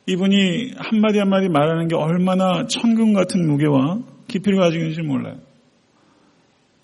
이분이 0.07 0.71
한마디 0.77 1.19
한마디 1.19 1.49
말하는 1.49 1.87
게 1.87 1.95
얼마나 1.95 2.65
천금 2.65 3.13
같은 3.13 3.47
무게와 3.47 3.99
깊이를 4.27 4.57
가지고 4.57 4.85
있는지 4.85 5.03
몰라요. 5.03 5.37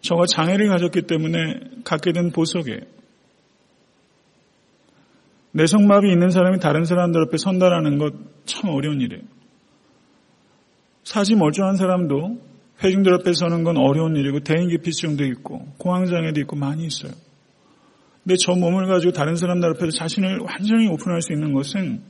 저가 0.02 0.26
장애를 0.26 0.68
가졌기 0.68 1.04
때문에 1.04 1.60
갖게 1.84 2.12
된 2.12 2.32
보석이에요. 2.32 2.80
내성마비 5.54 6.12
있는 6.12 6.30
사람이 6.30 6.60
다른 6.60 6.86
사람들 6.86 7.22
앞에 7.24 7.38
선다라는 7.38 7.98
것 7.98 8.32
참 8.46 8.70
어려운 8.70 9.02
일이에요. 9.02 9.24
사지 11.04 11.36
멀쩡한 11.36 11.76
사람도 11.76 12.40
회중들 12.84 13.14
앞에 13.16 13.34
서는 13.34 13.64
건 13.64 13.78
어려운 13.78 14.16
일이고 14.16 14.42
대인기피증도 14.42 15.26
있고 15.26 15.68
공황장애도 15.78 16.40
있고 16.42 16.56
많이 16.56 16.86
있어요. 16.86 17.12
근데 18.24 18.36
저 18.40 18.54
몸을 18.54 18.88
가지고 18.88 19.14
다른 19.14 19.36
사람들 19.36 19.70
앞에서 19.72 19.92
자신을 19.92 20.40
완전히 20.40 20.88
오픈할 20.88 21.22
수 21.22 21.34
있는 21.34 21.54
것은 21.54 22.04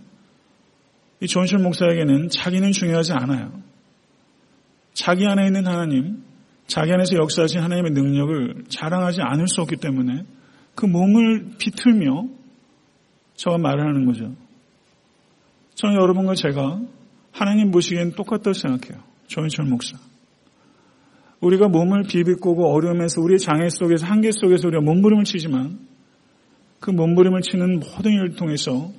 이 1.22 1.28
존실 1.28 1.60
목사에게는 1.60 2.30
자기는 2.30 2.72
중요하지 2.72 3.14
않아요. 3.14 3.62
자기 4.94 5.26
안에 5.26 5.46
있는 5.46 5.68
하나님, 5.68 6.24
자기 6.72 6.94
안에서 6.94 7.18
역사하신 7.18 7.60
하나님의 7.60 7.92
능력을 7.92 8.64
자랑하지 8.70 9.20
않을 9.22 9.50
수 9.50 9.60
없기 9.60 9.76
때문에 9.76 10.24
그 10.74 10.86
몸을 10.86 11.58
비틀며 11.58 12.28
저가 13.36 13.58
말을 13.58 13.86
하는 13.86 14.06
거죠. 14.06 14.34
저는 15.76 15.96
여러분과 15.96 16.34
제가 16.34 16.80
하나님 17.34 17.72
보시기엔 17.72 18.14
똑같다고 18.14 18.54
생각해요. 18.54 19.04
조인철 19.28 19.66
목사. 19.66 19.98
우리가 21.42 21.68
몸을 21.68 22.04
비비꼬고 22.04 22.74
어려움에서 22.74 23.20
우리의 23.20 23.40
장애 23.40 23.68
속에서 23.70 24.06
한계 24.06 24.30
속에서 24.32 24.70
우리가 24.70 24.82
몸부림을 24.82 25.26
치지만 25.26 25.78
그 26.80 26.90
몸부림을 26.92 27.42
치는 27.42 27.82
모든 27.82 28.14
일을 28.14 28.36
통해서 28.38 28.90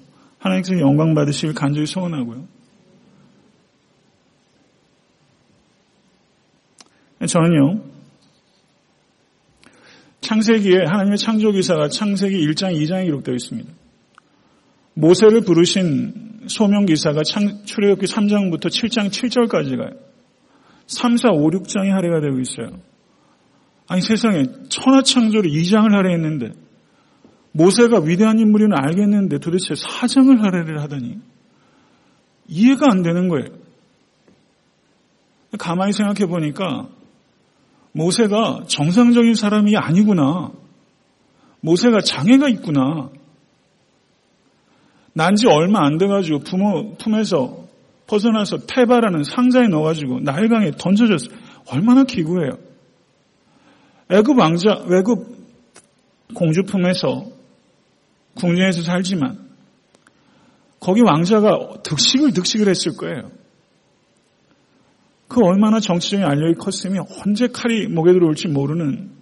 하나님께서 0.41 0.79
영광 0.79 1.15
받으실 1.15 1.55
간절히 1.55 1.87
소원하고요. 1.87 2.45
저는요, 7.27 7.83
창세기에 10.21 10.85
하나님의 10.87 11.19
창조 11.19 11.51
기사가 11.53 11.89
창세기 11.89 12.37
1장 12.49 12.75
2장에 12.75 13.05
기록되어 13.05 13.35
있습니다. 13.35 13.73
모세를 14.95 15.43
부르신 15.43 16.43
소명 16.47 16.87
기사가 16.87 17.23
출애굽기 17.23 18.07
3장부터 18.07 18.67
7장 18.67 19.09
7절까지 19.09 19.77
가요. 19.77 19.91
3, 20.87 21.17
4, 21.17 21.31
5, 21.31 21.51
6장이 21.51 21.91
할애가 21.91 22.21
되고 22.21 22.39
있어요. 22.41 22.79
아니 23.89 24.01
세상에 24.01 24.45
천하 24.69 25.03
창조를 25.03 25.51
2장을 25.51 25.91
할애했는데 25.91 26.53
모세가 27.53 28.01
위대한 28.01 28.39
인물이는 28.39 28.77
알겠는데 28.77 29.39
도대체 29.39 29.75
4장을 29.75 30.39
할애를 30.41 30.81
하다니 30.81 31.19
이해가 32.49 32.87
안 32.91 33.03
되는 33.03 33.29
거예요. 33.29 33.49
가만히 35.59 35.93
생각해 35.93 36.27
보니까 36.27 36.89
모세가 37.93 38.65
정상적인 38.67 39.35
사람이 39.35 39.77
아니구나. 39.77 40.53
모세가 41.61 42.01
장애가 42.01 42.49
있구나. 42.49 43.11
난 45.15 45.37
지 45.37 45.47
얼마 45.47 45.85
안 45.85 45.99
돼가지고 45.99 46.41
부모 46.41 46.97
품에서 46.97 47.67
벗어나서 48.07 48.67
태바라는 48.67 49.25
상자에 49.25 49.69
넣어가지고 49.69 50.21
나일강에 50.21 50.73
던져졌어. 50.73 51.29
얼마나 51.69 52.05
기구해요. 52.05 52.59
애굽 54.11 54.39
왕자, 54.39 54.83
외국 54.87 55.37
공주 56.35 56.63
품에서 56.63 57.27
궁전에서 58.35 58.83
살지만 58.83 59.51
거기 60.81 61.01
왕자가 61.03 61.83
득식을 61.83 62.33
득식을 62.33 62.69
했을 62.69 62.97
거예요. 62.97 63.31
그 65.33 65.41
얼마나 65.43 65.81
정치적인 65.81 66.27
알력이 66.27 66.59
컸으면 66.59 67.07
언제 67.25 67.49
칼이 67.49 67.87
목에 67.87 68.13
들어올지 68.13 68.49
모르는 68.49 69.13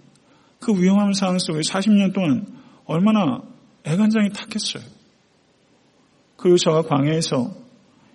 그 0.59 0.73
위험한 0.73 1.13
상황 1.13 1.39
속에 1.39 1.61
40년 1.61 2.13
동안 2.13 2.45
얼마나 2.83 3.41
애간장이 3.85 4.31
탔겠어요. 4.31 4.83
그리고 6.35 6.57
저가 6.57 6.81
광야에서 6.81 7.53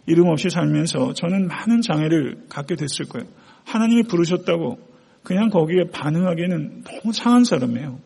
이름 0.04 0.28
없이 0.28 0.50
살면서 0.50 1.14
저는 1.14 1.48
많은 1.48 1.80
장애를 1.80 2.44
갖게 2.50 2.76
됐을 2.76 3.06
거예요. 3.06 3.26
하나님이 3.64 4.02
부르셨다고 4.02 4.78
그냥 5.22 5.48
거기에 5.48 5.84
반응하기에는 5.90 6.84
너무 6.84 7.14
상한 7.14 7.44
사람이에요. 7.44 7.98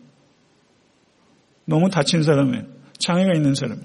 너무 1.64 1.91
다친 1.91 2.22
사람이에요. 2.22 2.64
장애가 3.01 3.34
있는 3.34 3.57
사람. 3.57 3.80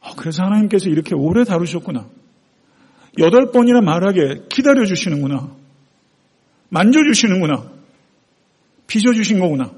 어, 0.00 0.10
그래서 0.18 0.42
하나님께서 0.42 0.90
이렇게 0.90 1.14
오래 1.14 1.44
다루셨구나. 1.44 2.19
여덟 3.18 3.50
번이나 3.50 3.80
말하게 3.80 4.44
기다려 4.48 4.84
주시는구나. 4.84 5.50
만져 6.68 7.00
주시는구나. 7.02 7.64
빚어 8.86 9.12
주신 9.12 9.40
거구나. 9.40 9.72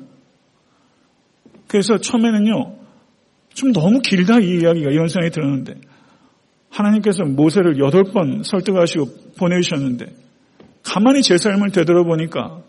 그래서 1.66 1.96
처음에는요, 1.98 2.76
좀 3.54 3.72
너무 3.72 4.00
길다 4.00 4.40
이 4.40 4.60
이야기가 4.60 4.90
이런 4.90 5.08
생각이 5.08 5.30
들었는데 5.32 5.80
하나님께서 6.70 7.24
모세를 7.24 7.78
여덟 7.78 8.04
번 8.04 8.42
설득하시고 8.42 9.34
보내주셨는데 9.38 10.06
가만히 10.82 11.22
제 11.22 11.36
삶을 11.36 11.70
되돌아보니까 11.70 12.62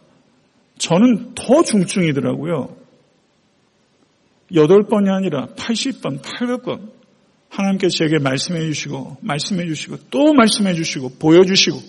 저는 0.78 1.36
더 1.36 1.64
중증이더라고요. 1.64 2.76
여덟 4.56 4.84
번이 4.84 5.10
아니라 5.10 5.48
80번, 5.56 6.22
800번 6.22 6.92
하나님께 7.54 7.88
제게 7.90 8.18
말씀해 8.18 8.62
주시고 8.62 9.18
말씀해 9.22 9.68
주시고 9.68 9.98
또 10.10 10.34
말씀해 10.34 10.74
주시고 10.74 11.18
보여주시고 11.20 11.80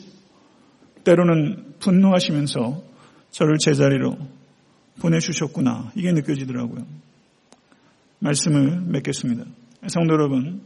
때로는 1.05 1.77
분노하시면서 1.81 2.83
저를 3.31 3.57
제자리로 3.59 4.19
보내주셨구나 5.01 5.93
이게 5.97 6.13
느껴지더라고요. 6.13 6.85
말씀을 8.19 8.83
맺겠습니다. 8.89 9.45
성도 9.87 10.13
여러분 10.13 10.61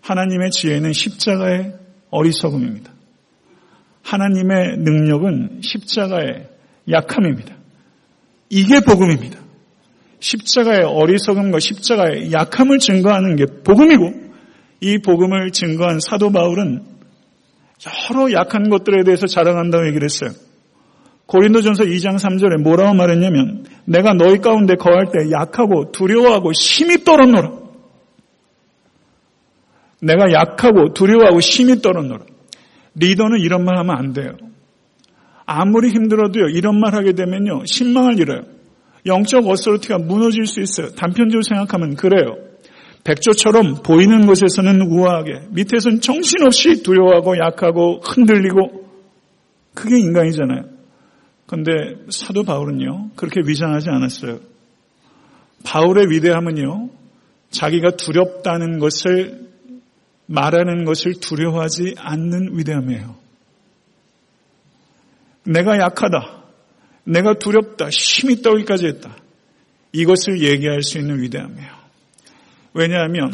하나님의 0.00 0.50
지혜는 0.50 0.94
십자가의 0.94 1.74
어리석음입니다. 2.10 2.90
하나님의 4.02 4.78
능력은 4.78 5.60
십자가의 5.60 6.48
약함입니다. 6.90 7.54
이게 8.48 8.80
복음입니다. 8.80 9.40
십자가의 10.20 10.84
어리석음과 10.84 11.60
십자가의 11.60 12.32
약함을 12.32 12.78
증거하는 12.78 13.36
게 13.36 13.44
복음이고 13.62 14.27
이 14.80 14.98
복음을 14.98 15.50
증거한 15.50 16.00
사도 16.00 16.30
바울은 16.30 16.84
여러 18.10 18.32
약한 18.32 18.68
것들에 18.68 19.04
대해서 19.04 19.26
자랑한다고 19.26 19.86
얘기를 19.88 20.04
했어요. 20.04 20.30
고린도전서 21.26 21.84
2장 21.84 22.16
3절에 22.16 22.62
뭐라고 22.62 22.94
말했냐면 22.94 23.66
내가 23.84 24.14
너희 24.14 24.38
가운데 24.38 24.76
거할 24.76 25.06
때 25.12 25.30
약하고 25.30 25.92
두려워하고 25.92 26.52
심히 26.52 27.04
떨었노라. 27.04 27.52
내가 30.00 30.32
약하고 30.32 30.94
두려워하고 30.94 31.40
심히 31.40 31.82
떨었노라. 31.82 32.24
리더는 32.94 33.40
이런 33.40 33.64
말 33.64 33.76
하면 33.78 33.96
안 33.96 34.12
돼요. 34.12 34.32
아무리 35.44 35.90
힘들어도요, 35.90 36.48
이런 36.48 36.78
말 36.80 36.94
하게 36.94 37.12
되면요, 37.12 37.64
신망을 37.64 38.18
잃어요. 38.18 38.42
영적 39.06 39.46
어서리티가 39.46 39.98
무너질 39.98 40.46
수 40.46 40.60
있어요. 40.60 40.88
단편적으로 40.90 41.42
생각하면 41.42 41.94
그래요. 41.94 42.47
백조처럼 43.04 43.82
보이는 43.82 44.26
곳에서는 44.26 44.82
우아하게, 44.82 45.48
밑에서는 45.50 46.00
정신없이 46.00 46.82
두려워하고 46.82 47.38
약하고 47.38 48.00
흔들리고, 48.00 48.88
그게 49.74 49.98
인간이잖아요. 49.98 50.64
그런데 51.46 51.72
사도 52.10 52.42
바울은요, 52.42 53.10
그렇게 53.16 53.40
위장하지 53.44 53.88
않았어요. 53.88 54.40
바울의 55.64 56.10
위대함은요, 56.10 56.90
자기가 57.50 57.92
두렵다는 57.92 58.78
것을 58.78 59.48
말하는 60.26 60.84
것을 60.84 61.14
두려워하지 61.20 61.94
않는 61.96 62.58
위대함이에요. 62.58 63.16
내가 65.44 65.78
약하다. 65.78 66.44
내가 67.04 67.34
두렵다. 67.38 67.88
힘이 67.88 68.42
떠기까지 68.42 68.86
했다. 68.86 69.16
이것을 69.92 70.42
얘기할 70.42 70.82
수 70.82 70.98
있는 70.98 71.22
위대함이에요. 71.22 71.77
왜냐하면 72.74 73.32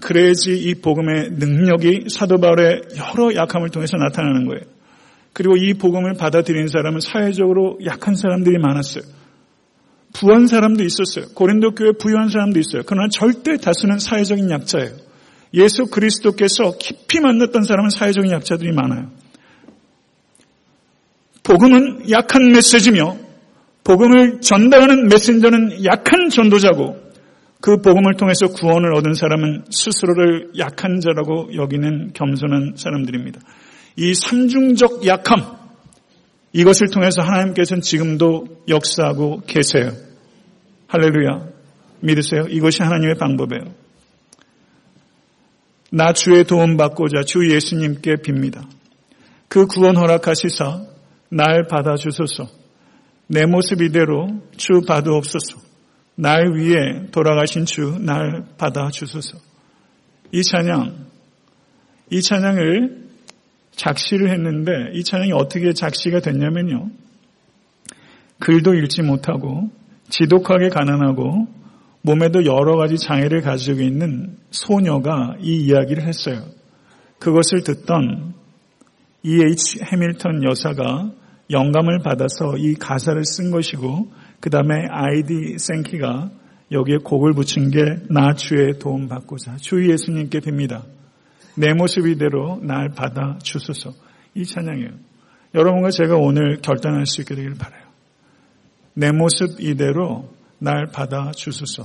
그래야지 0.00 0.56
이 0.56 0.74
복음의 0.74 1.30
능력이 1.32 2.06
사도 2.10 2.38
바울의 2.38 2.82
여러 2.96 3.34
약함을 3.34 3.70
통해서 3.70 3.96
나타나는 3.96 4.46
거예요. 4.46 4.62
그리고 5.32 5.56
이 5.56 5.74
복음을 5.74 6.14
받아들인 6.14 6.66
사람은 6.66 7.00
사회적으로 7.00 7.78
약한 7.84 8.14
사람들이 8.14 8.58
많았어요. 8.58 9.04
부한 10.14 10.46
사람도 10.46 10.82
있었어요. 10.82 11.26
고린도 11.34 11.74
교회 11.74 11.92
부유한 11.92 12.28
사람도 12.28 12.58
있어요. 12.58 12.82
그러나 12.86 13.08
절대 13.12 13.56
다수는 13.58 13.98
사회적인 13.98 14.50
약자예요. 14.50 14.92
예수 15.54 15.86
그리스도께서 15.86 16.76
깊이 16.78 17.20
만났던 17.20 17.64
사람은 17.64 17.90
사회적인 17.90 18.30
약자들이 18.30 18.72
많아요. 18.72 19.10
복음은 21.42 22.10
약한 22.10 22.50
메시지며 22.50 23.16
복음을 23.84 24.40
전달하는 24.40 25.08
메신저는 25.08 25.84
약한 25.84 26.28
전도자고 26.28 27.05
그 27.60 27.78
복음을 27.78 28.14
통해서 28.14 28.48
구원을 28.48 28.94
얻은 28.94 29.14
사람은 29.14 29.64
스스로를 29.70 30.52
약한 30.58 31.00
자라고 31.00 31.54
여기는 31.54 32.12
겸손한 32.12 32.74
사람들입니다. 32.76 33.40
이 33.96 34.14
삼중적 34.14 35.06
약함 35.06 35.56
이것을 36.52 36.88
통해서 36.92 37.22
하나님께서는 37.22 37.82
지금도 37.82 38.62
역사하고 38.68 39.42
계세요. 39.46 39.92
할렐루야. 40.88 41.48
믿으세요? 42.00 42.42
이것이 42.48 42.82
하나님의 42.82 43.16
방법이에요. 43.16 43.74
나 45.90 46.12
주의 46.12 46.44
도움 46.44 46.76
받고자 46.76 47.22
주 47.24 47.48
예수님께 47.50 48.16
빕니다. 48.16 48.66
그 49.48 49.66
구원 49.66 49.96
허락하시사 49.96 50.82
날 51.30 51.66
받아주소서. 51.68 52.48
내 53.28 53.44
모습 53.46 53.82
이대로 53.82 54.28
주 54.56 54.82
받으옵소서. 54.86 55.58
날 56.16 56.54
위해 56.54 57.06
돌아가신 57.12 57.66
주 57.66 57.98
날 58.00 58.44
받아 58.58 58.90
주소서. 58.90 59.38
이 60.32 60.42
찬양, 60.42 61.06
이 62.10 62.22
찬양을 62.22 63.06
작시를 63.72 64.30
했는데 64.30 64.90
이 64.94 65.04
찬양이 65.04 65.32
어떻게 65.32 65.72
작시가 65.72 66.20
됐냐면요. 66.20 66.90
글도 68.38 68.74
읽지 68.74 69.02
못하고 69.02 69.70
지독하게 70.08 70.70
가난하고 70.70 71.48
몸에도 72.02 72.44
여러 72.44 72.76
가지 72.76 72.96
장애를 72.96 73.42
가지고 73.42 73.82
있는 73.82 74.38
소녀가 74.50 75.36
이 75.40 75.64
이야기를 75.66 76.06
했어요. 76.06 76.44
그것을 77.18 77.62
듣던 77.64 78.34
E.H. 79.22 79.80
해밀턴 79.82 80.44
여사가 80.44 81.10
영감을 81.50 81.98
받아서 82.00 82.56
이 82.56 82.74
가사를 82.74 83.24
쓴 83.24 83.50
것이고 83.50 84.10
그 84.40 84.50
다음에 84.50 84.86
아이디 84.90 85.56
생키가 85.58 86.30
여기에 86.72 86.98
곡을 87.04 87.32
붙인 87.34 87.70
게 87.70 87.78
나 88.10 88.34
주의 88.34 88.78
도움 88.78 89.08
받고자 89.08 89.56
주 89.56 89.88
예수님께 89.88 90.40
빕니다. 90.40 90.82
내 91.56 91.72
모습 91.74 92.06
이대로 92.06 92.60
날 92.62 92.90
받아 92.90 93.38
주소서 93.42 93.92
이 94.34 94.44
찬양이에요. 94.44 94.90
여러분과 95.54 95.90
제가 95.90 96.16
오늘 96.16 96.60
결단할 96.60 97.06
수 97.06 97.22
있게 97.22 97.34
되길 97.34 97.54
바라요. 97.54 97.82
내 98.94 99.10
모습 99.12 99.60
이대로 99.60 100.28
날 100.58 100.86
받아 100.92 101.30
주소서. 101.32 101.84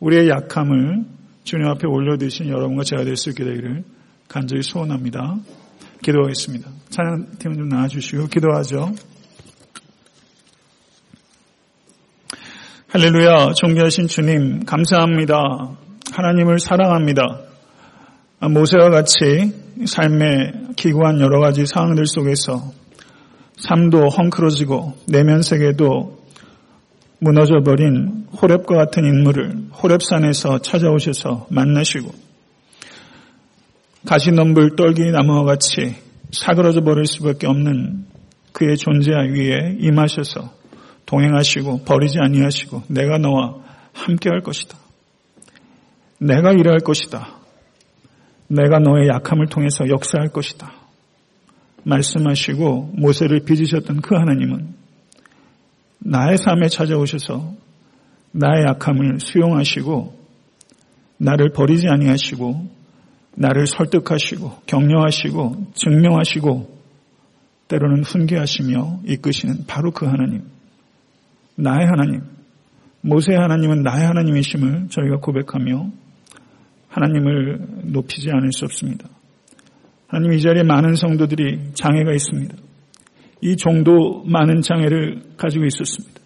우리의 0.00 0.28
약함을 0.28 1.04
주님 1.44 1.66
앞에 1.66 1.86
올려드신 1.86 2.48
여러분과 2.48 2.84
제가 2.84 3.04
될 3.04 3.16
수 3.16 3.30
있게 3.30 3.44
되기를 3.44 3.84
간절히 4.28 4.62
소원합니다. 4.62 5.36
기도하겠습니다. 6.02 6.70
찬양팀은 6.90 7.56
좀 7.56 7.68
나와주시고 7.68 8.26
기도하죠. 8.28 8.92
할렐루야, 12.98 13.52
존귀하신 13.52 14.08
주님, 14.08 14.64
감사합니다. 14.64 15.36
하나님을 16.12 16.58
사랑합니다. 16.58 17.40
모세와 18.40 18.88
같이 18.88 19.52
삶의 19.84 20.68
기구한 20.76 21.20
여러 21.20 21.38
가지 21.38 21.66
상황들 21.66 22.06
속에서 22.06 22.72
삶도 23.56 24.08
헝클어지고 24.08 24.94
내면 25.08 25.42
세계도 25.42 26.22
무너져버린 27.18 28.28
호랩과 28.32 28.66
같은 28.66 29.04
인물을 29.04 29.68
호랩산에서 29.74 30.62
찾아오셔서 30.62 31.48
만나시고 31.50 32.08
가시넘불 34.06 34.74
떨기 34.74 35.02
나무와 35.10 35.44
같이 35.44 35.96
사그러져 36.32 36.80
버릴 36.80 37.04
수밖에 37.04 37.46
없는 37.46 38.06
그의 38.52 38.78
존재 38.78 39.10
위에 39.10 39.76
임하셔서 39.80 40.56
동행하시고 41.06 41.84
버리지 41.84 42.18
아니하시고 42.20 42.82
내가 42.88 43.18
너와 43.18 43.56
함께 43.92 44.28
할 44.28 44.40
것이다. 44.42 44.76
내가 46.18 46.52
일할 46.52 46.80
것이다. 46.80 47.36
내가 48.48 48.78
너의 48.78 49.08
약함을 49.08 49.46
통해서 49.46 49.88
역사할 49.88 50.28
것이다. 50.28 50.72
말씀하시고 51.84 52.94
모세를 52.96 53.40
빚으셨던 53.40 54.00
그 54.00 54.14
하나님은 54.14 54.74
나의 55.98 56.36
삶에 56.38 56.68
찾아오셔서 56.68 57.54
나의 58.32 58.64
약함을 58.66 59.20
수용하시고 59.20 60.16
나를 61.18 61.50
버리지 61.50 61.86
아니하시고 61.88 62.76
나를 63.36 63.66
설득하시고 63.66 64.62
격려하시고 64.66 65.72
증명하시고 65.74 66.76
때로는 67.68 68.04
훈계하시며 68.04 69.00
이끄시는 69.06 69.64
바로 69.66 69.90
그 69.90 70.06
하나님 70.06 70.44
나의 71.56 71.86
하나님 71.86 72.22
모세의 73.00 73.38
하나님은 73.38 73.82
나의 73.82 74.06
하나님이심을 74.06 74.88
저희가 74.90 75.18
고백하며 75.18 75.90
하나님을 76.88 77.60
높이지 77.84 78.30
않을 78.30 78.52
수 78.52 78.64
없습니다. 78.64 79.08
하나님 80.08 80.32
이 80.32 80.40
자리에 80.40 80.62
많은 80.62 80.94
성도들이 80.94 81.72
장애가 81.74 82.12
있습니다. 82.12 82.56
이 83.42 83.56
정도 83.56 84.24
많은 84.24 84.62
장애를 84.62 85.22
가지고 85.36 85.66
있었습니다. 85.66 86.20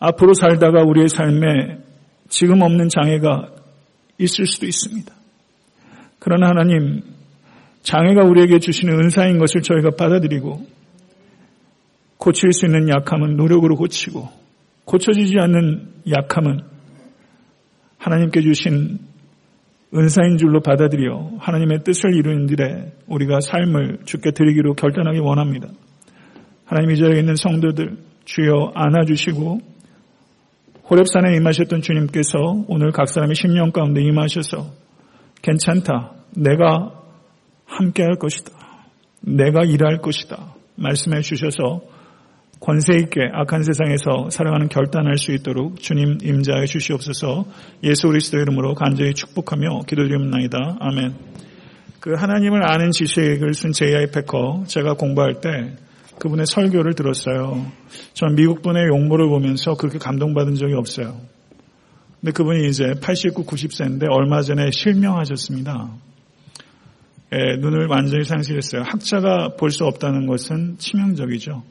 앞으로 0.00 0.34
살다가 0.34 0.82
우리의 0.82 1.08
삶에 1.08 1.78
지금 2.28 2.62
없는 2.62 2.88
장애가 2.88 3.50
있을 4.18 4.46
수도 4.46 4.66
있습니다. 4.66 5.12
그러나 6.18 6.48
하나님, 6.48 7.02
장애가 7.82 8.24
우리에게 8.24 8.58
주시는 8.58 8.92
은사인 8.94 9.38
것을 9.38 9.62
저희가 9.62 9.90
받아들이고 9.96 10.66
고칠 12.18 12.52
수 12.52 12.66
있는 12.66 12.88
약함은 12.88 13.36
노력으로 13.36 13.76
고치고 13.76 14.28
고쳐지지 14.84 15.38
않는 15.38 16.02
약함은 16.10 16.60
하나님께 17.98 18.40
주신 18.42 18.98
은사인 19.94 20.36
줄로 20.36 20.60
받아들여 20.60 21.32
하나님의 21.38 21.82
뜻을 21.84 22.14
이루는 22.14 22.48
일에 22.50 22.92
우리가 23.06 23.40
삶을 23.40 24.00
주께 24.04 24.32
드리기로 24.32 24.74
결단하기 24.74 25.18
원합니다. 25.20 25.68
하나님 26.66 26.90
이 26.90 26.96
자리에 26.96 27.20
있는 27.20 27.36
성도들 27.36 27.96
주여 28.24 28.72
안아주시고 28.74 29.60
호랩산에 30.88 31.36
임하셨던 31.36 31.80
주님께서 31.80 32.64
오늘 32.66 32.92
각 32.92 33.08
사람의 33.08 33.34
심령 33.34 33.72
가운데 33.72 34.02
임하셔서 34.02 34.70
괜찮다. 35.42 36.12
내가 36.36 36.92
함께 37.64 38.02
할 38.02 38.16
것이다. 38.16 38.52
내가 39.20 39.62
일할 39.64 39.98
것이다. 39.98 40.54
말씀해 40.76 41.20
주셔서 41.20 41.82
권세 42.60 42.94
있게 42.96 43.20
악한 43.32 43.62
세상에서 43.62 44.30
살아가는 44.30 44.68
결단할 44.68 45.16
수 45.16 45.32
있도록 45.32 45.78
주님 45.78 46.18
임자해 46.22 46.66
주시옵소서 46.66 47.46
예수 47.84 48.08
그리스도 48.08 48.38
이름으로 48.38 48.74
간절히 48.74 49.14
축복하며 49.14 49.82
기도드립니다. 49.86 50.76
아멘. 50.80 51.14
그 52.00 52.14
하나님을 52.14 52.62
아는 52.64 52.90
지식을 52.90 53.54
쓴 53.54 53.72
제이아이 53.72 54.06
패커 54.10 54.64
제가 54.66 54.94
공부할 54.94 55.40
때 55.40 55.76
그분의 56.18 56.46
설교를 56.46 56.94
들었어요. 56.94 57.64
전 58.12 58.34
미국 58.34 58.62
분의 58.62 58.88
용모를 58.88 59.28
보면서 59.28 59.74
그렇게 59.74 59.98
감동받은 59.98 60.56
적이 60.56 60.74
없어요. 60.74 61.20
근데 62.20 62.32
그분이 62.32 62.68
이제 62.68 62.94
89, 63.00 63.44
90세인데 63.44 64.06
얼마 64.10 64.42
전에 64.42 64.70
실명하셨습니다. 64.72 65.90
예, 67.32 67.56
눈을 67.58 67.86
완전히 67.86 68.24
상실했어요. 68.24 68.82
학자가 68.82 69.56
볼 69.56 69.70
수 69.70 69.84
없다는 69.84 70.26
것은 70.26 70.78
치명적이죠. 70.78 71.62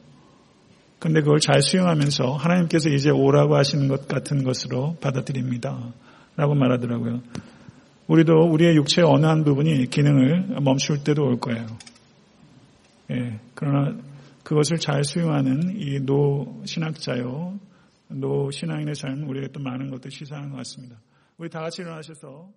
근데 0.98 1.20
그걸 1.20 1.38
잘 1.40 1.62
수용하면서 1.62 2.32
하나님께서 2.32 2.90
이제 2.90 3.10
오라고 3.10 3.56
하시는 3.56 3.86
것 3.88 4.08
같은 4.08 4.42
것으로 4.42 4.96
받아들입니다. 5.00 5.92
라고 6.36 6.54
말하더라고요. 6.54 7.22
우리도 8.08 8.32
우리의 8.50 8.76
육체의 8.76 9.06
어느 9.08 9.26
한 9.26 9.44
부분이 9.44 9.86
기능을 9.90 10.60
멈출 10.62 11.04
때도 11.04 11.24
올 11.24 11.38
거예요. 11.38 11.66
예, 13.10 13.38
그러나 13.54 13.96
그것을 14.42 14.78
잘 14.78 15.04
수용하는 15.04 15.76
이 15.78 16.00
노 16.00 16.62
신학자요, 16.64 17.58
노 18.08 18.50
신앙인의 18.50 18.94
삶은 18.94 19.24
우리에게 19.24 19.48
또 19.52 19.60
많은 19.60 19.90
것들 19.90 20.10
시사하는 20.10 20.50
것 20.50 20.56
같습니다. 20.58 20.96
우리 21.36 21.48
다 21.50 21.60
같이 21.60 21.82
일어나셔서 21.82 22.48